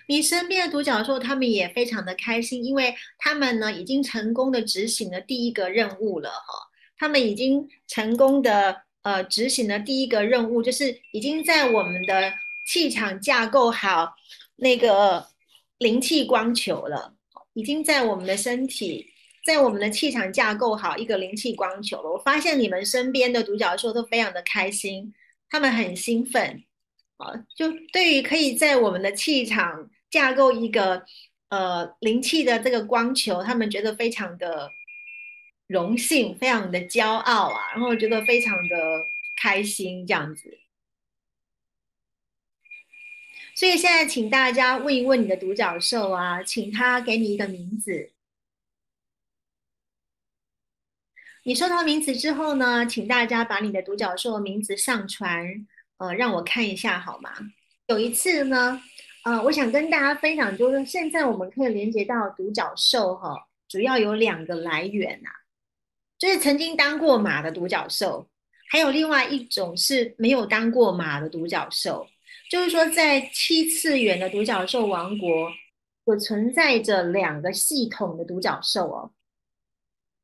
[0.08, 6.70] 你身边的独角兽，他们也非常的开心，因为他们呢已经成功的执行了第一个任务了哈。
[6.96, 12.32] 他们已经成功的呃执行了第一个任务，就是已经在我们的
[12.72, 14.14] 气场架构好
[14.58, 15.28] 那个
[15.80, 17.16] 灵气光球了，
[17.54, 19.08] 已经在我们的身体。
[19.44, 25.14] 在我们的气场架构好一个灵气光球了，我发现你们身边的独角兽都非常的开心，
[25.50, 26.64] 他们很兴奋，
[27.18, 31.04] 啊，就对于可以在我们的气场架构一个
[31.50, 34.70] 呃灵气的这个光球，他们觉得非常的
[35.66, 39.02] 荣幸，非常的骄傲啊，然后觉得非常的
[39.42, 40.60] 开心这样子。
[43.56, 48.12] 所以现在请大家问一问你的独角兽啊，请他给你一个名字。
[51.44, 55.44] 你收到名字之后呢，请大家把你的独角兽名字上传，
[55.98, 57.32] 呃，让我看一下好吗？
[57.88, 58.80] 有一次呢，
[59.26, 65.30] 呃，我想跟大家分享，就是现在我们可以连接到独角兽哈，主要有两个来源呐，
[66.20, 68.28] 就是曾经当过马的独角兽，
[68.70, 72.06] 还有另外一种是没有当过马的独角兽，
[72.52, 75.52] 就是说在七次元的独角兽王国，
[76.06, 79.12] 有存在着两个系统的独角兽哦。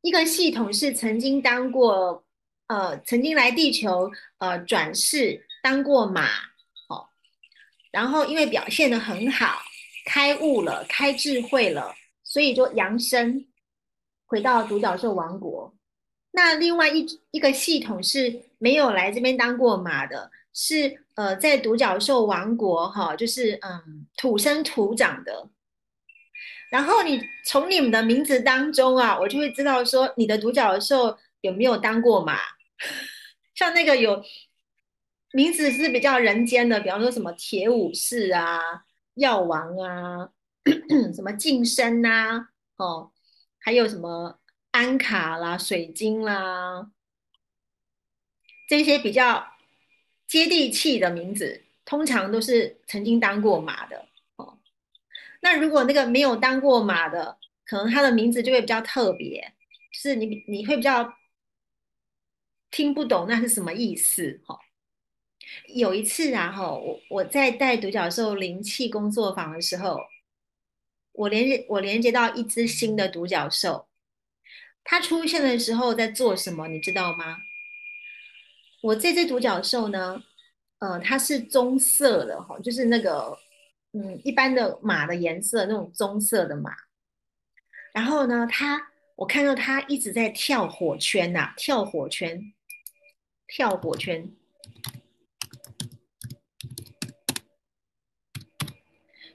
[0.02, 2.24] 一个系统是曾经当过，
[2.68, 6.28] 呃，曾经来地球，呃，转世当过马，
[6.88, 7.10] 哦，
[7.92, 9.60] 然后因为表现的很好，
[10.06, 13.46] 开悟了，开智慧了，所以就扬升
[14.28, 15.74] 回到独角兽王国。
[16.32, 25.50] 那另外一一个系统是没有来这边当过马的，是呃，在独角兽王国，哈，就是嗯，土生土长的。
[26.70, 32.38] 然后你从你们的名字当中啊，我就会知道说你的独角兽有没有当过马。
[33.56, 34.24] 像那个有
[35.32, 38.60] 名字是比较人间的，比方说什么铁武士啊、
[39.16, 40.30] 药王啊、
[41.16, 43.12] 什么晋升呐，哦，
[43.60, 44.40] 还有什么
[44.72, 46.92] 安卡啦、水晶啦，
[48.68, 49.54] 这些比较
[50.28, 54.07] 接地气的名字，通常都是曾经当过马的。
[55.42, 59.54] 那如果那个没有当过马的，可能他的名字就会比较特别，
[59.92, 61.14] 是你你会比较
[62.72, 64.60] 听不懂那是什么意思哈。
[65.68, 70.00] 有一次啊哈，我我在带独角兽灵气工作坊的时候，
[71.12, 73.88] 我连我连接到一只新的独角兽，
[74.84, 77.38] 它出现的时候在做什么，你知道吗？
[78.82, 80.24] 我这只独角兽呢，
[80.80, 83.38] 呃，它是棕色的哈，就是那个。
[83.94, 86.72] 嗯，一般的马的颜色那种棕色的马，
[87.94, 92.54] 然后呢，它我看到它一直在跳火圈呐，跳火圈，
[93.48, 94.30] 跳火圈，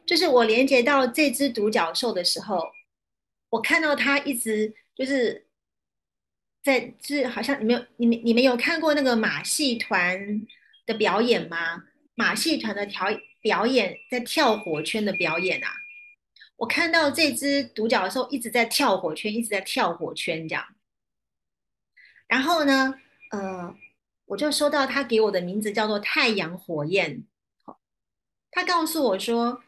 [0.06, 2.70] 就是我连接到这只独角兽的时候，
[3.48, 5.48] 我看到它一直就是
[6.62, 10.46] 在，就是好像你们有你们你们有看过那个马戏团
[10.86, 11.82] 的表演吗？
[12.14, 13.08] 马戏团的调。
[13.42, 15.68] 表演在跳火圈的表演啊，
[16.56, 20.64] 我看到这只独角兽一直在跳火圈，一直在跳火圈这样。
[22.28, 22.94] 然后呢，
[23.32, 23.76] 呃，
[24.26, 27.24] 我就收到他给我的名字叫做太阳火焰。
[28.50, 29.62] 他告诉我说，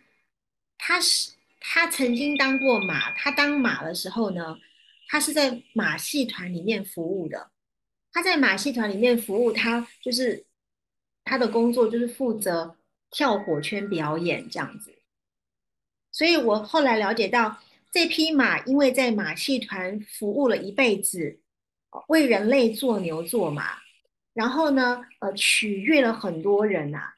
[0.79, 4.57] 他是他曾经当过马，他当马的时候呢，
[5.09, 7.51] 他是在马戏团里面服务的。
[8.13, 10.47] 他在马戏团里面服务，他就是
[11.25, 12.77] 他的工作就是负责
[13.15, 14.93] 跳火圈表演这样子。
[16.11, 17.61] 所以我后来了解到，
[17.93, 21.39] 这匹马因为在马戏团服务了一辈子，
[22.09, 23.79] 为人类做牛做马，
[24.33, 27.15] 然后呢，呃，取悦了很多人呐，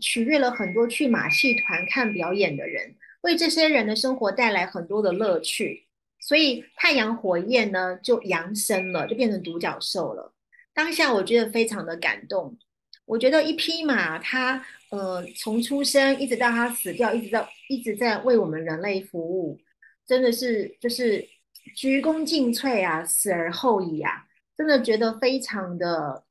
[0.00, 5.86] 取悦了很多去马戏团看表演的人，为这些人的生活带来很多的乐趣。
[6.18, 10.34] 所以太阳火焰呢就扬升了，就变成独角兽了。
[10.74, 12.58] 当下我觉得非常的感动。
[13.04, 19.58] 我觉得一匹马，它呃从出生一直到它死掉，一直到一直在为我们人类服务，
[20.06, 21.28] 真的是就是
[21.74, 24.26] 鞠躬尽瘁啊，死而后已啊，
[24.56, 26.24] 真的觉得非常的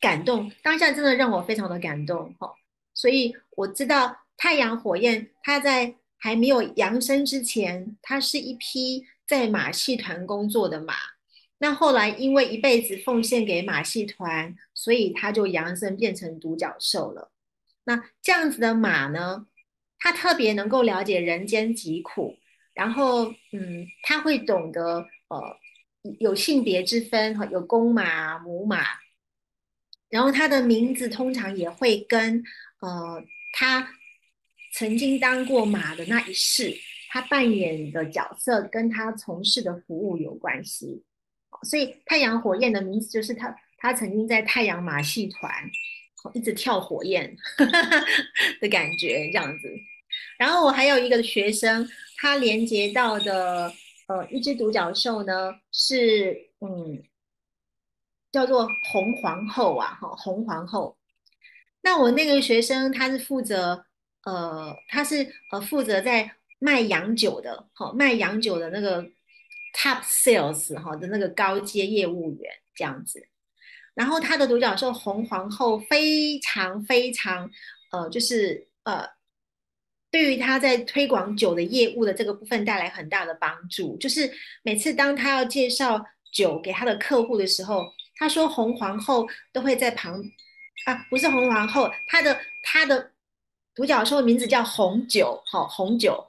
[0.00, 0.50] 感动。
[0.62, 2.54] 当下真的让我非常的感动哈，
[2.94, 10.94] 所以我知道太阳火焰它在还没有扬升之前，它是一匹在马戏团工作的马。
[11.58, 17.31] 那后来因为一辈子奉献给马戏团，所以他就扬升变成独角兽了。
[17.84, 19.46] 那这样子的马呢，
[19.98, 22.38] 他特别能够了解人间疾苦，
[22.74, 25.56] 然后嗯，他会懂得呃
[26.18, 28.84] 有性别之分哈，有公马、母马，
[30.08, 32.42] 然后他的名字通常也会跟
[32.80, 33.22] 呃
[33.54, 33.88] 他
[34.74, 36.74] 曾经当过马的那一世，
[37.10, 41.04] 他扮演的角色跟他从事的服务有关系。
[41.64, 45.70] 所以太阳火焰的名字就是他，他曾经在太阳马戏团，
[46.34, 47.36] 一直跳火焰
[48.60, 49.68] 的感觉这样子。
[50.38, 53.72] 然后我还有一个学生，他连接到的
[54.08, 57.02] 呃一只独角兽呢是嗯
[58.30, 60.96] 叫做红皇后啊，哈红皇后。
[61.82, 63.84] 那我那个学生他是负责
[64.24, 69.10] 呃他是呃负责在卖洋酒的，好卖洋酒的那个。
[69.74, 73.26] Top sales 哈的那个高阶业务员这样子，
[73.94, 77.50] 然后他的独角兽红皇后非常非常
[77.90, 79.06] 呃，就是呃，
[80.10, 83.96] 对于他在推广酒的业务的这个部分带来很大的帮助。
[83.98, 84.30] 就是
[84.62, 90.22] 每次当他要介绍酒给他的客户的时候，他说红皇后都会在旁
[90.86, 93.12] 啊，不是红皇后，他的他的
[93.74, 96.26] 独角兽的名字叫红酒，好红酒，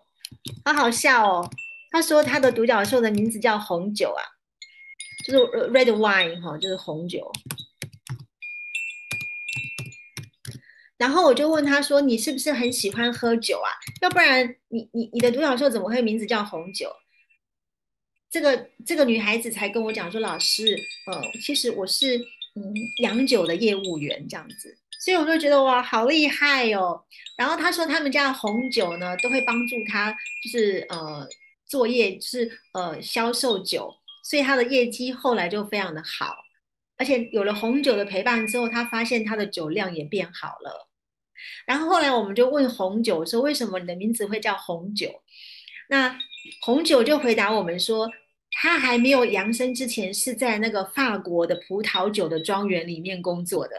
[0.66, 1.50] 好好笑哦。
[1.92, 4.22] 他说他的独角兽的名字叫红酒啊，
[5.24, 5.40] 就是
[5.72, 7.32] red wine 哈，就是红酒。
[10.98, 13.70] 然后我就问他说：“你是不是很喜欢喝酒啊？
[14.02, 16.92] 要不然你你你的独角兽怎么会名字叫红酒？”
[18.30, 22.18] 这个这个女孩子才跟我讲说：“老师，呃，其实我是
[22.56, 27.04] 嗯洋酒的业务员这样子。”所以我就觉得哇，好厉害哦。
[27.38, 30.12] 然后他说他们家的红酒呢，都会帮助他，
[30.44, 31.28] 就是呃。
[31.66, 33.92] 作业是呃销售酒，
[34.24, 36.38] 所以他的业绩后来就非常的好，
[36.98, 40.88] 而且有了红酒的陪伴之后，他发现他的酒量也变好了。
[41.68, 45.22] 然后后来我们就问红酒说：“为什么你的名字会叫红酒？”
[45.90, 46.18] 那
[46.62, 48.10] 红酒就回答我们说
[48.50, 53.76] ：“他还没有扬升之前，是在那个法国的葡萄酒的庄园里面工作的。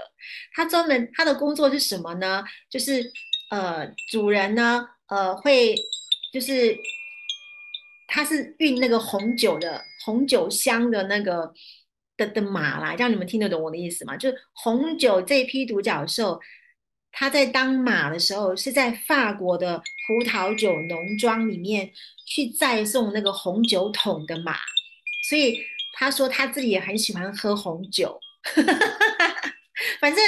[0.53, 2.45] 他专门他的工作是什么呢？
[2.69, 3.11] 就是
[3.49, 5.75] 呃主人呢呃会
[6.31, 6.79] 就是。”
[8.15, 11.53] 他是运那个红酒的红酒香的那个
[12.17, 14.17] 的的马啦，这样你们听得懂我的意思吗？
[14.17, 16.41] 就是红酒这批独角兽，
[17.11, 21.91] 他在当马的时候是在法国的葡萄酒农庄里面
[22.25, 24.55] 去载送那个红酒桶的马，
[25.29, 25.61] 所以
[25.95, 28.21] 他说他自己也很喜欢喝红酒。
[30.01, 30.25] 反正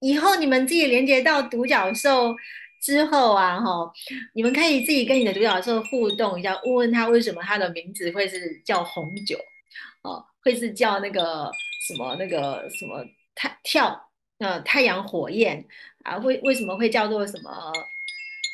[0.00, 2.36] 以后你们自己连接到独角兽。
[2.82, 3.92] 之后啊，哈，
[4.34, 9.38] 你们可以自己跟你的独角兽互动一下，问问他为什么他的名字会是叫红酒，
[10.02, 11.48] 哦，会是叫那个
[11.86, 13.04] 什么那个什么
[13.36, 15.64] 太跳呃太阳火焰
[16.02, 17.72] 啊，为为什么会叫做什么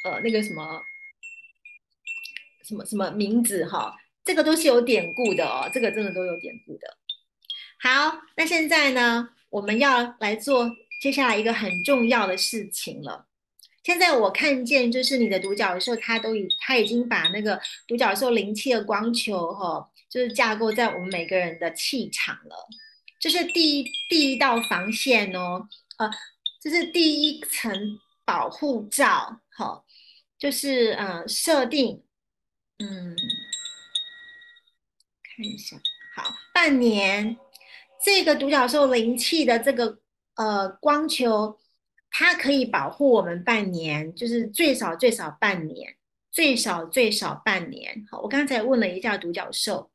[0.05, 0.79] 呃那个什么
[2.65, 3.97] 什么什么名字哈？
[4.25, 6.99] 这个都是有典故的哦，这个真的都有典故的。
[7.81, 10.71] 好，那现在呢，我们要来做
[11.01, 13.25] 接下来一个很重要的事情了。
[13.89, 22.69] 现在我看见，就是你的独角兽，它都已，它已经把那个独角兽灵气的光球，哈，就是架构在我们每个人的气场了。
[23.19, 25.67] 这是第一第一道防线哦，
[25.97, 26.11] 呃，
[26.61, 29.83] 这是第一层保护罩，哈，
[30.39, 32.03] 就是呃设定，
[32.81, 33.17] 嗯，
[35.23, 35.79] 看一下，
[36.15, 37.39] 好，半年，
[38.05, 39.99] 这个独角兽灵气的这个
[40.35, 41.59] 呃光球。
[42.11, 45.95] 它可以保护我们半年，就是最少最少半年。
[46.31, 48.07] 最少最少半年。
[48.09, 49.91] 好，我刚才问了一下独角兽。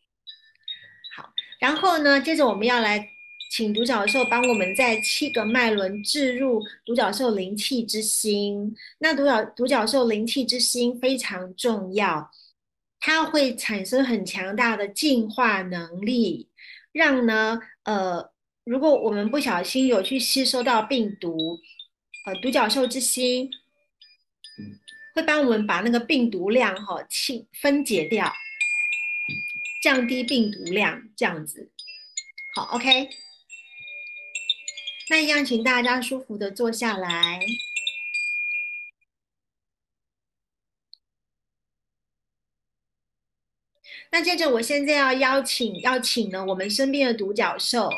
[1.16, 3.08] 好，然后呢，接着我们要来
[3.50, 8.76] 请独角兽帮我们在七个脉轮置入独角兽灵气之心。
[8.98, 12.30] 那独角独角兽灵气之心非常重要，
[13.00, 16.50] 它会产生很强大的净化能力，
[16.92, 18.32] 让呢，呃，
[18.66, 21.60] 如果我们不小心有去吸收到病毒。
[22.26, 23.52] 呃，独角兽之心
[25.14, 28.34] 会帮我们把那个病毒量哈清分解掉，
[29.84, 31.70] 降低病毒量，这样子。
[32.56, 33.10] 好，OK。
[35.10, 37.42] 那一样，请大家舒服的坐下来。
[44.12, 47.90] 那接着，我现在要邀请邀请呢我们身边的独角兽。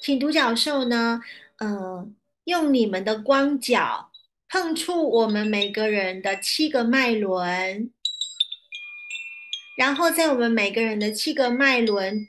[0.00, 1.20] 请独角兽呢，
[1.56, 2.08] 呃，
[2.44, 4.10] 用你们的光脚
[4.48, 7.92] 碰触我们每个人的七个脉轮，
[9.76, 12.28] 然后在我们每个人的七个脉轮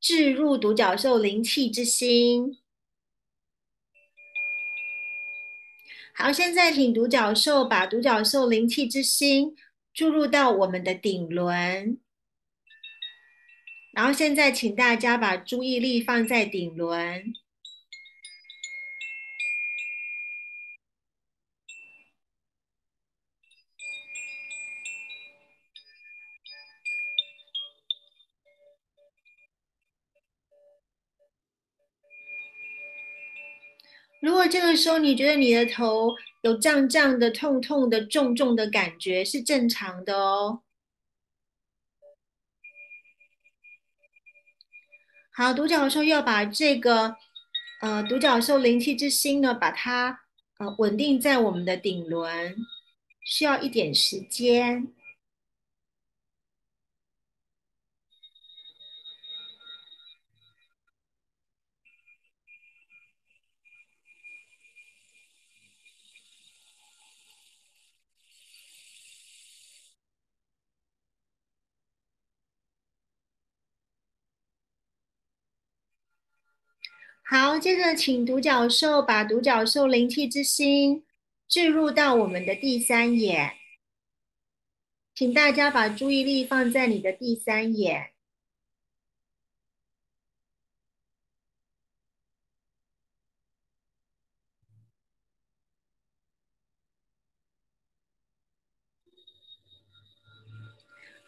[0.00, 2.58] 置入独角兽灵气之心。
[6.14, 9.54] 好，现在请独角兽把独角兽灵气之心
[9.94, 11.98] 注入到我们的顶轮。
[13.96, 17.32] 然后现在，请大家把注意力放在顶轮。
[34.20, 40.65] 如果这个时候你觉得你的头有胀胀的、痛痛的、重重的感觉，是正常的哦。
[45.38, 47.14] 好，独角兽要把这个，
[47.82, 50.20] 呃，独角兽灵气之心呢，把它
[50.58, 52.56] 呃稳定在我们的顶轮，
[53.22, 54.88] 需要一点时间。
[77.28, 81.04] 好，接着请独角兽把独角兽灵气之心
[81.48, 83.52] 置入到我们的第三眼，
[85.12, 88.12] 请大家把注意力放在你的第三眼。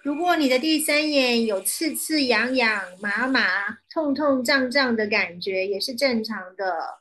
[0.08, 3.42] 如果你的第三眼有刺刺痒痒、麻麻、
[3.92, 7.00] 痛痛胀胀的感觉，也是正常的。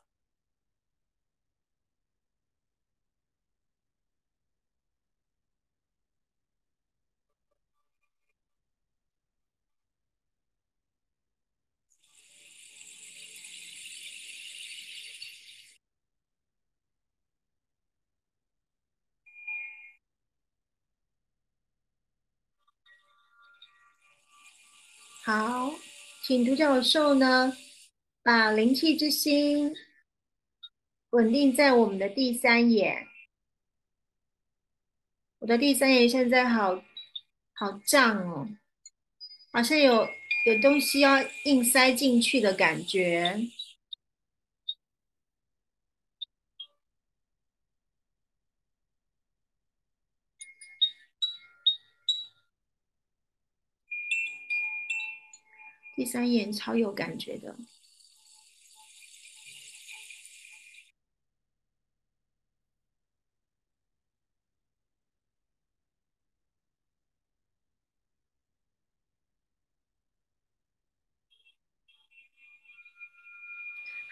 [25.27, 25.73] 好，
[26.23, 27.51] 请独角兽呢，
[28.23, 29.75] 把灵气之心
[31.09, 33.05] 稳定在我们的第三眼。
[35.39, 36.81] 我的第三眼现在好
[37.51, 38.47] 好胀哦，
[39.51, 40.07] 好像有
[40.45, 43.37] 有东西要硬塞进去的感觉。
[55.97, 57.55] 第三眼超有感觉的。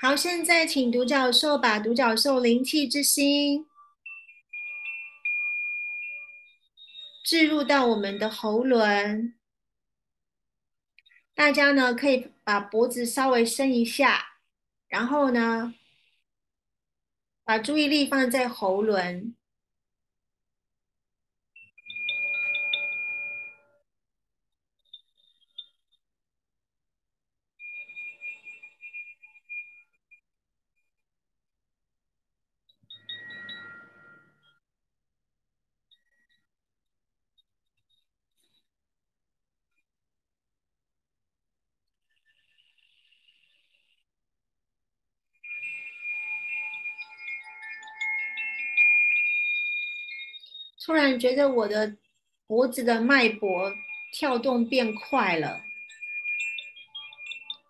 [0.02, 3.68] 好，现在请独角兽把独角兽灵气之心
[7.24, 9.36] 置入到我们的喉轮。
[11.36, 14.38] 大家呢可以把脖子稍微伸一下，
[14.88, 15.76] 然后呢，
[17.44, 19.36] 把注意力放在喉轮。
[50.86, 51.98] 突然觉得我的
[52.46, 53.74] 脖子的脉搏
[54.14, 55.64] 跳动变快了，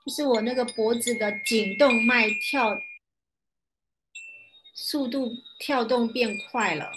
[0.05, 2.77] 就是我那个脖子的颈动脉跳
[4.73, 6.91] 速度跳动变快了。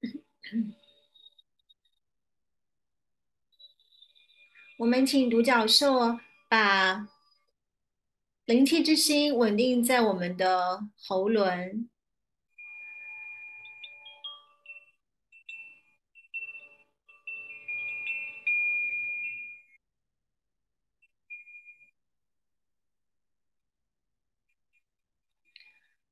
[4.78, 6.18] 我们请独角兽
[6.48, 7.06] 把
[8.48, 11.86] 灵气之心稳定在我们的喉轮。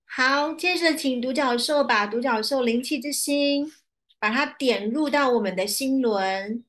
[0.05, 3.73] 好，接着请独角兽把独角兽灵气之心，
[4.19, 6.63] 把它点入到我们的心轮。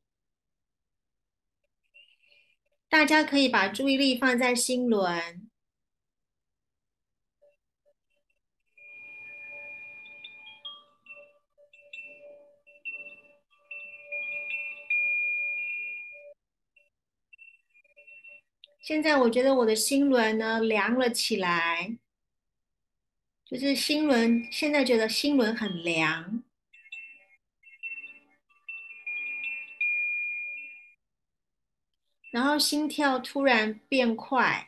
[2.87, 5.46] 大家可以把注意力放在心轮。
[18.87, 21.97] 现在我觉得我的心轮呢凉了起来，
[23.43, 26.41] 就是心轮现在觉得心轮很凉。
[32.31, 34.66] 然后心跳突然变快，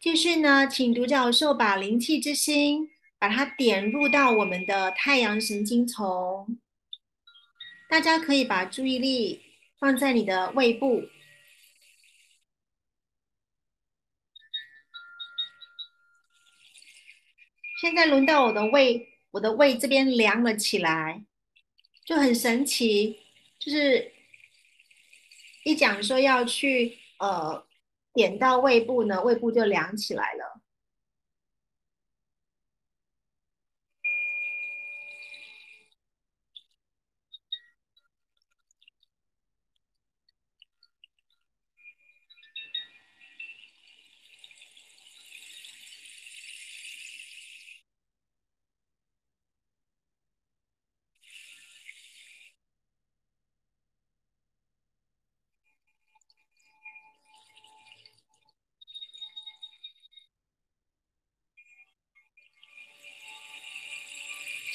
[0.00, 6.58] 继续呢，请独角兽把灵气之心，把它点入到我们的太阳神经丛。
[7.86, 9.42] 大家可以把注意力
[9.78, 11.02] 放在你的胃部。
[17.82, 21.26] 现在轮到我的胃，我的胃这边凉了起来，
[22.06, 23.20] 就很神奇，
[23.58, 24.12] 就是
[25.64, 27.68] 一讲说要去呃。
[28.12, 30.59] 点到胃部呢，胃部就凉起来了。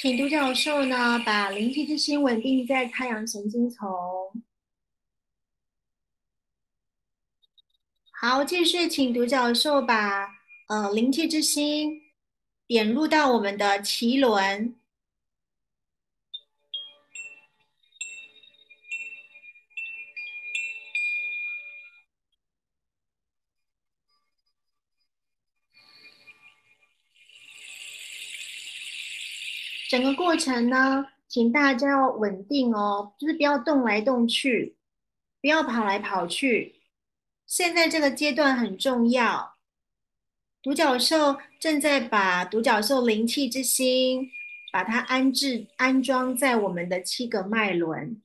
[0.05, 3.89] 请独角兽呢，把灵气之心稳定在太阳神经丛。
[8.11, 10.27] 好，继续，请独角兽把
[10.67, 12.03] 呃灵气之心
[12.67, 14.75] 点入到我们的脐轮。
[29.95, 34.75] 整个过程呢，请大家要稳定哦，就是不要动来动去，
[35.39, 36.81] 不要跑来跑去。
[37.47, 39.55] 现在这个阶段很重要。
[40.61, 44.29] 独角兽正在把独角兽灵气之心，
[44.73, 48.21] 把它安置安装在我们的七个脉轮，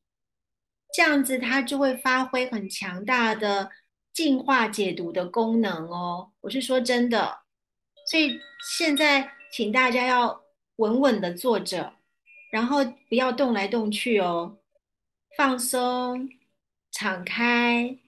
[0.92, 3.70] 这样子它就会发挥很强大的
[4.12, 6.32] 净化解毒的功能哦。
[6.40, 7.42] 我是说真的，
[8.10, 8.40] 所以
[8.76, 10.42] 现在请大家要。
[10.80, 11.94] 稳稳的坐着，
[12.50, 14.58] 然后不要动来动去哦，
[15.36, 16.28] 放松，
[16.90, 17.98] 敞开，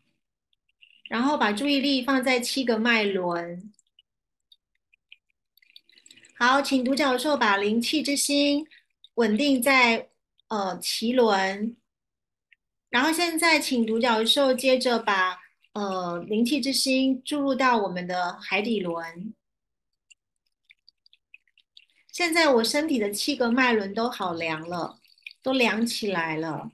[1.08, 3.72] 然后把注意力放在七个脉轮。
[6.38, 8.66] 好，请独角兽把灵气之心
[9.14, 10.08] 稳定在
[10.48, 11.76] 呃脐轮，
[12.88, 15.38] 然后现在请独角兽接着把
[15.74, 19.34] 呃灵气之心注入到我们的海底轮。
[22.12, 25.00] 现在我身体的七个脉轮都好凉了，
[25.42, 26.70] 都凉起来了。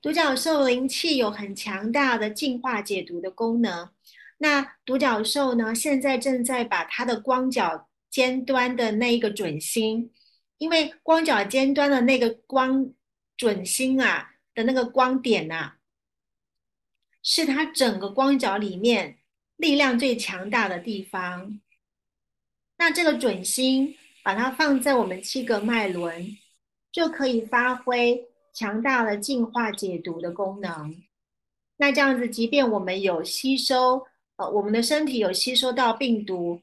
[0.00, 3.90] 独角兽灵气有很强大的净化解毒的功能。
[4.38, 10.10] 那独角兽呢，现在正在把它的光脚尖端的那一个准星，
[10.58, 12.94] 因为光脚尖端的那个光
[13.36, 14.30] 准星啊
[14.64, 15.78] 那个光点啊，
[17.22, 19.18] 是它整个光角里面
[19.56, 21.60] 力量最强大的地方。
[22.78, 26.36] 那这个准星把它放在我们七个脉轮，
[26.90, 31.02] 就可以发挥强大的净化解毒的功能。
[31.76, 34.06] 那这样子，即便我们有吸收。
[34.36, 36.62] 呃，我们的身体有吸收到病毒，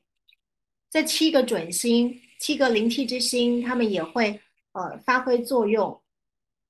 [0.90, 4.42] 这七个准星、七个灵气之星，他们也会
[4.72, 6.02] 呃发挥作用，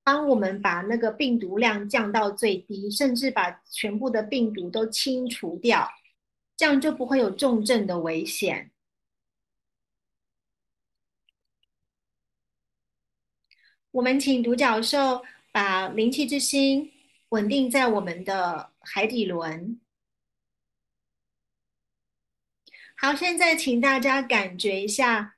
[0.07, 5.85] 帮我们把那个病毒量降到最低，甚至把全部的病毒都清除掉，
[6.55, 8.71] 这样就不会有重症的危险。
[13.91, 16.89] 我们请独角兽把灵气之星
[17.27, 19.81] 稳定在我们的海底轮。
[22.95, 25.36] 好，现在请大家感觉一下，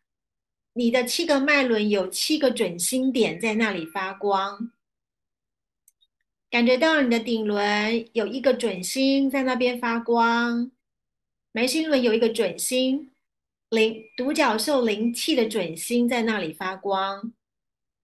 [0.73, 4.71] 你的七个脉轮有七个准星点在那里发光，
[6.49, 10.71] 感觉到你的顶轮有一个准星在那边发光，
[11.51, 13.11] 眉心轮有一个准星，
[13.69, 17.33] 灵独角兽灵气的准星在那里发光，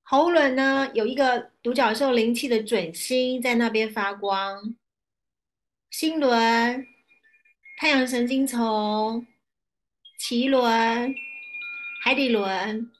[0.03, 4.75] 喉轮呢有一个独角兽灵气的准星在那边发光，
[5.91, 6.87] 心轮、
[7.77, 9.25] 太阳神经丛。
[10.17, 11.13] 脐轮、
[12.05, 12.91] 海底轮，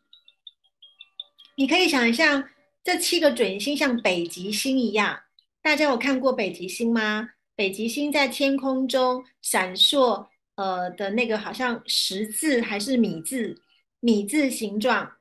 [1.57, 2.49] 你可以想象
[2.83, 5.21] 这七个准星像北极星一样。
[5.61, 7.29] 大家有看过北极星吗？
[7.55, 13.61] 北极星在天空中闪烁，呃的那个好像十字还是米字、
[13.99, 15.17] 米字形状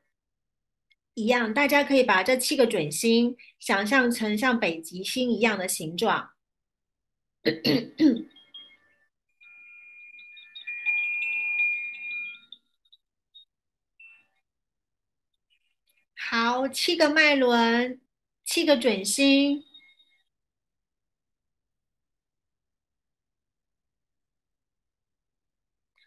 [1.13, 1.53] 一样。
[1.53, 6.31] 大家可以把这七个准星想象成像北极星一样的形状。
[16.37, 18.01] 好，七个脉轮，
[18.45, 19.65] 七个准心，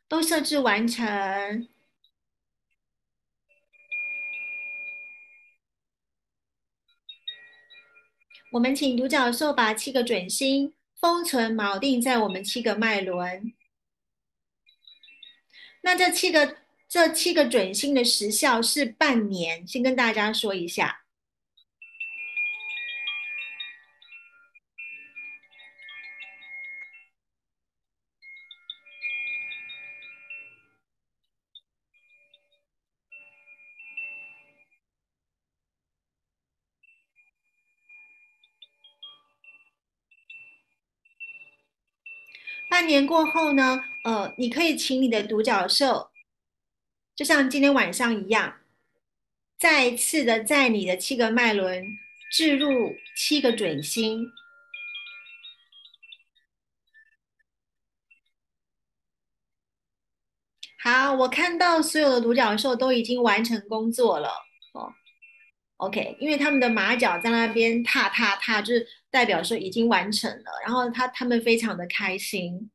[0.10, 1.70] 都设置完成。
[8.52, 13.54] 我们请独角兽把七个准星封存锚定在我们七个脉轮。
[15.84, 16.67] 那这七个。
[16.90, 21.02] 这七个准星的时效是半年，先跟大家说一下。
[42.70, 46.12] 半年过后呢，呃，你可以请你的独角兽。
[47.18, 48.60] 就像今天晚上一样，
[49.58, 51.84] 再次的在你的七个脉轮
[52.32, 54.32] 置入七个准星。
[60.80, 64.30] 好，我看到所有的独角兽都已经完成工作了
[64.74, 64.94] 哦。
[65.78, 72.70] OK，因为他们的马脚在那边踏踏踏，就是代表说已经完成了，然后他他们非常的开心。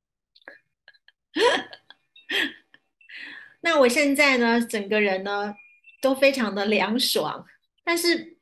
[3.65, 5.55] 那我现在呢，整个人呢
[6.01, 7.47] 都非常的凉爽，
[7.85, 8.37] 但是，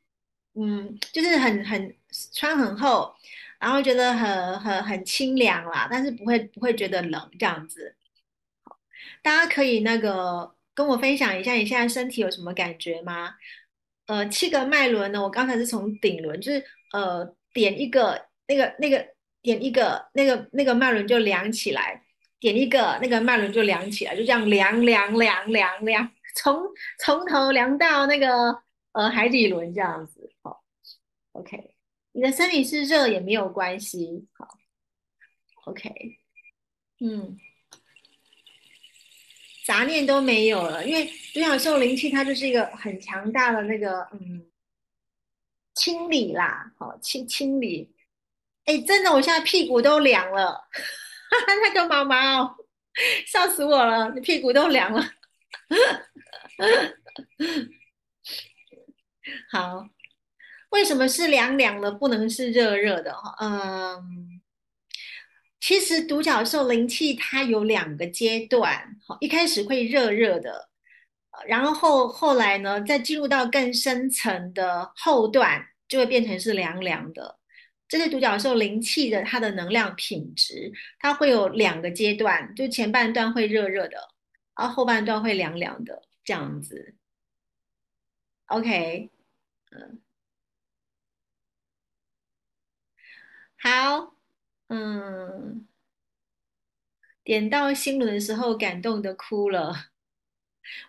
[0.55, 1.95] 嗯，就是很很
[2.35, 3.15] 穿很厚，
[3.59, 7.95] 然后觉得很很很清凉啦，但是不会不会觉得冷这样子。
[9.23, 13.35] 大家可以那个跟我分享一下你现在身体有什么感觉吗？
[14.07, 19.07] 呃，七个脉轮呢，我刚才是从顶轮，就是呃点一个那个那个
[19.43, 22.03] 点一个那个那个脉轮就凉起来。
[22.41, 26.63] 点一个，那个脉轮就凉起来，就这样凉凉凉凉凉，从
[26.99, 28.63] 从头凉到那个
[28.93, 30.33] 呃海底轮这样子。
[30.43, 30.65] 好
[31.33, 31.75] ，OK，
[32.13, 34.27] 你的身体是热也没有关系。
[34.33, 34.49] 好
[35.67, 35.93] ，OK，
[37.01, 37.37] 嗯，
[39.67, 44.51] 杂念都没有了，因为独角兽灵气它就是一个很强大的那个嗯
[45.75, 47.95] 清理啦，好清清理。
[48.65, 50.59] 哎，真的，我现在屁股都凉了。
[51.63, 52.57] 那个毛毛，
[53.27, 54.11] 笑死我了！
[54.15, 55.03] 你屁股都凉了。
[59.53, 59.89] 好，
[60.71, 63.13] 为什么是凉凉的，不能是热热的？
[63.13, 64.41] 哈，嗯，
[65.61, 70.69] 其实独角兽灵气它有两个阶段，好，一开始会热热的，
[71.47, 77.39] 然后后来呢，再进入到更深层的后段，就会变成是凉凉的。
[77.91, 83.99] 这是独角兽灵气的它的能量品质，它会有两个阶段，就前半段会热热的，
[84.57, 86.95] 然后后半段会凉凉的这样子。
[88.47, 89.11] OK，
[89.73, 90.01] 嗯，
[93.59, 94.15] 好，
[94.69, 95.67] 嗯，
[97.25, 99.91] 点到心轮的时候感动的哭了。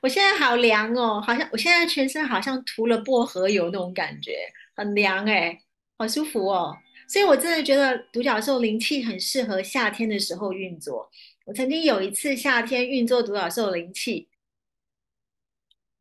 [0.01, 5.63] 我现在好凉哦，好像我现在全身好像涂了薄荷油那种感觉，很凉哎，
[5.97, 6.77] 好舒服哦。
[7.11, 11.11] 所以我真的觉得独角兽灵气很适合夏天的时候运作。
[11.43, 14.29] 我曾经有一次夏天运作独角兽灵气，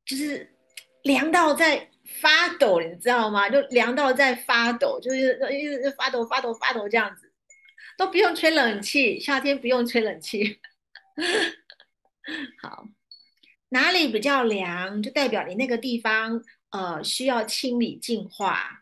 [0.05, 0.55] 就是
[1.03, 1.91] 凉到在
[2.21, 3.51] 发抖，你知道吗？
[3.51, 7.33] 就凉到在发抖，就是一直发抖、发抖、发抖这样子，
[7.99, 10.61] 都不用吹冷气，夏天不用吹冷气。
[12.63, 12.85] 好。
[13.71, 16.41] 哪里比较凉，就代表你那个地方
[16.71, 18.80] 呃需要清理净化。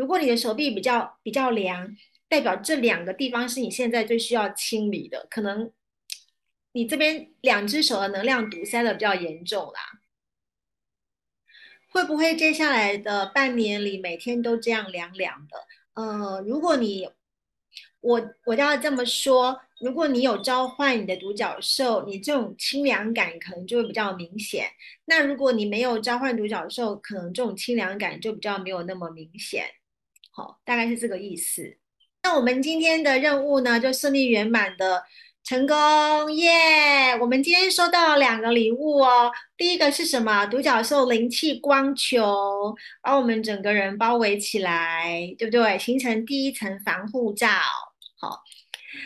[0.00, 1.94] 如果你的手臂比较比较凉，
[2.26, 5.26] 代表这两个地方是你现在最需要清理的。
[5.28, 5.70] 可能
[6.72, 10.00] 你这边两只手的能量堵塞的比较严重啦。
[11.90, 15.58] 会不会接下来的半年里每天都这样凉凉的？
[15.92, 17.10] 呃，如果你
[18.00, 19.60] 我我要这么说。
[19.80, 24.66] 如果你有召唤你的独角兽，你这种清凉感可能就会比较明显。
[25.06, 29.64] 那如果你没有召唤独角兽，可能这种清凉感就比较没有那么明显。
[30.40, 31.76] 哦，大概是这个意思。
[32.22, 35.02] 那我们今天的任务呢，就顺利圆满的
[35.44, 37.16] 成功耶！
[37.20, 39.30] 我们今天收到了两个礼物哦。
[39.56, 40.46] 第一个是什么？
[40.46, 45.78] 独角兽灵气光球，把我们整个人包围起来，对不对？
[45.78, 47.48] 形成第一层防护罩。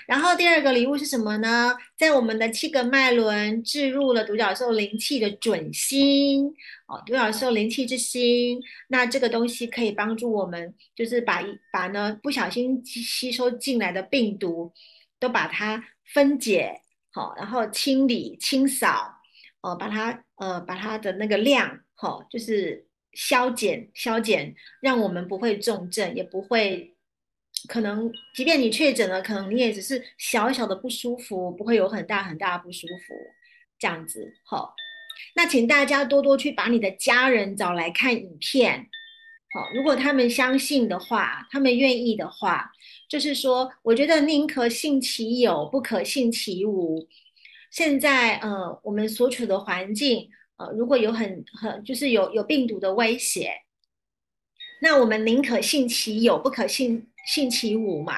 [0.07, 1.77] 然后第二个礼物是什么呢？
[1.97, 6.47] 在我们的七个脉轮置入了独角兽灵气的准心
[6.87, 8.61] 哦，独角兽灵气之心。
[8.89, 14.73] 那这个东西可以帮助我们，就是把一把呢不小心吸收进来的病毒，
[15.21, 16.81] 都把它分解
[17.13, 19.13] 好，然后清理清扫，
[19.61, 26.94] 哦，把它呃把它的那个量好，就是消减消减，让我们不会重症，也不会。
[27.69, 33.15] 可能即便你确诊了，可能你也只是小小的不舒服，不会有很大很大的不舒服，
[33.79, 34.35] 这样子。
[34.45, 34.75] 好，
[35.35, 38.87] 那请大家多多去把你的家人找来看影片。
[39.55, 42.71] 好，如果他们相信的话，他们愿意的话，
[43.09, 47.09] 就是说，我觉得宁可信其有，不可信其无。
[47.71, 53.53] 现在，呃，我们所处的环境，呃，如果有很很就是有有病毒的威胁，
[54.83, 57.09] 那我们宁可信其有，不可信。
[57.27, 58.15] 星期五嘛，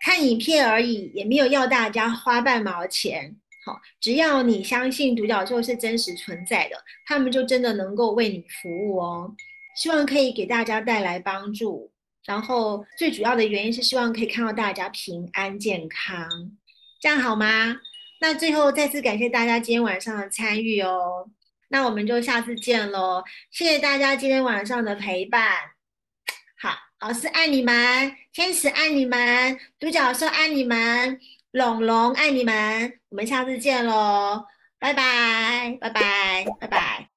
[0.00, 3.36] 看影片而已，也没有要大家花半毛钱。
[3.64, 6.76] 好，只要你相信独角兽是真实存在的，
[7.06, 9.34] 他们就真的能够为你服务哦。
[9.74, 11.90] 希望可以给大家带来帮助，
[12.26, 16.28] 然后最主要的原因是希望可以看到大家平安健康，
[17.00, 17.76] 这样好吗？
[18.20, 21.28] 那最后再次感谢大家今天晚上的参与哦。
[21.68, 25.73] 那我们就下次见喽，谢谢大家今天晚上的陪伴。
[27.06, 34.46] 老师爱你们，天使爱你们，独角兽爱你们，龙龙爱你们，我们下次见喽，
[34.78, 37.13] 拜拜，拜拜，拜拜。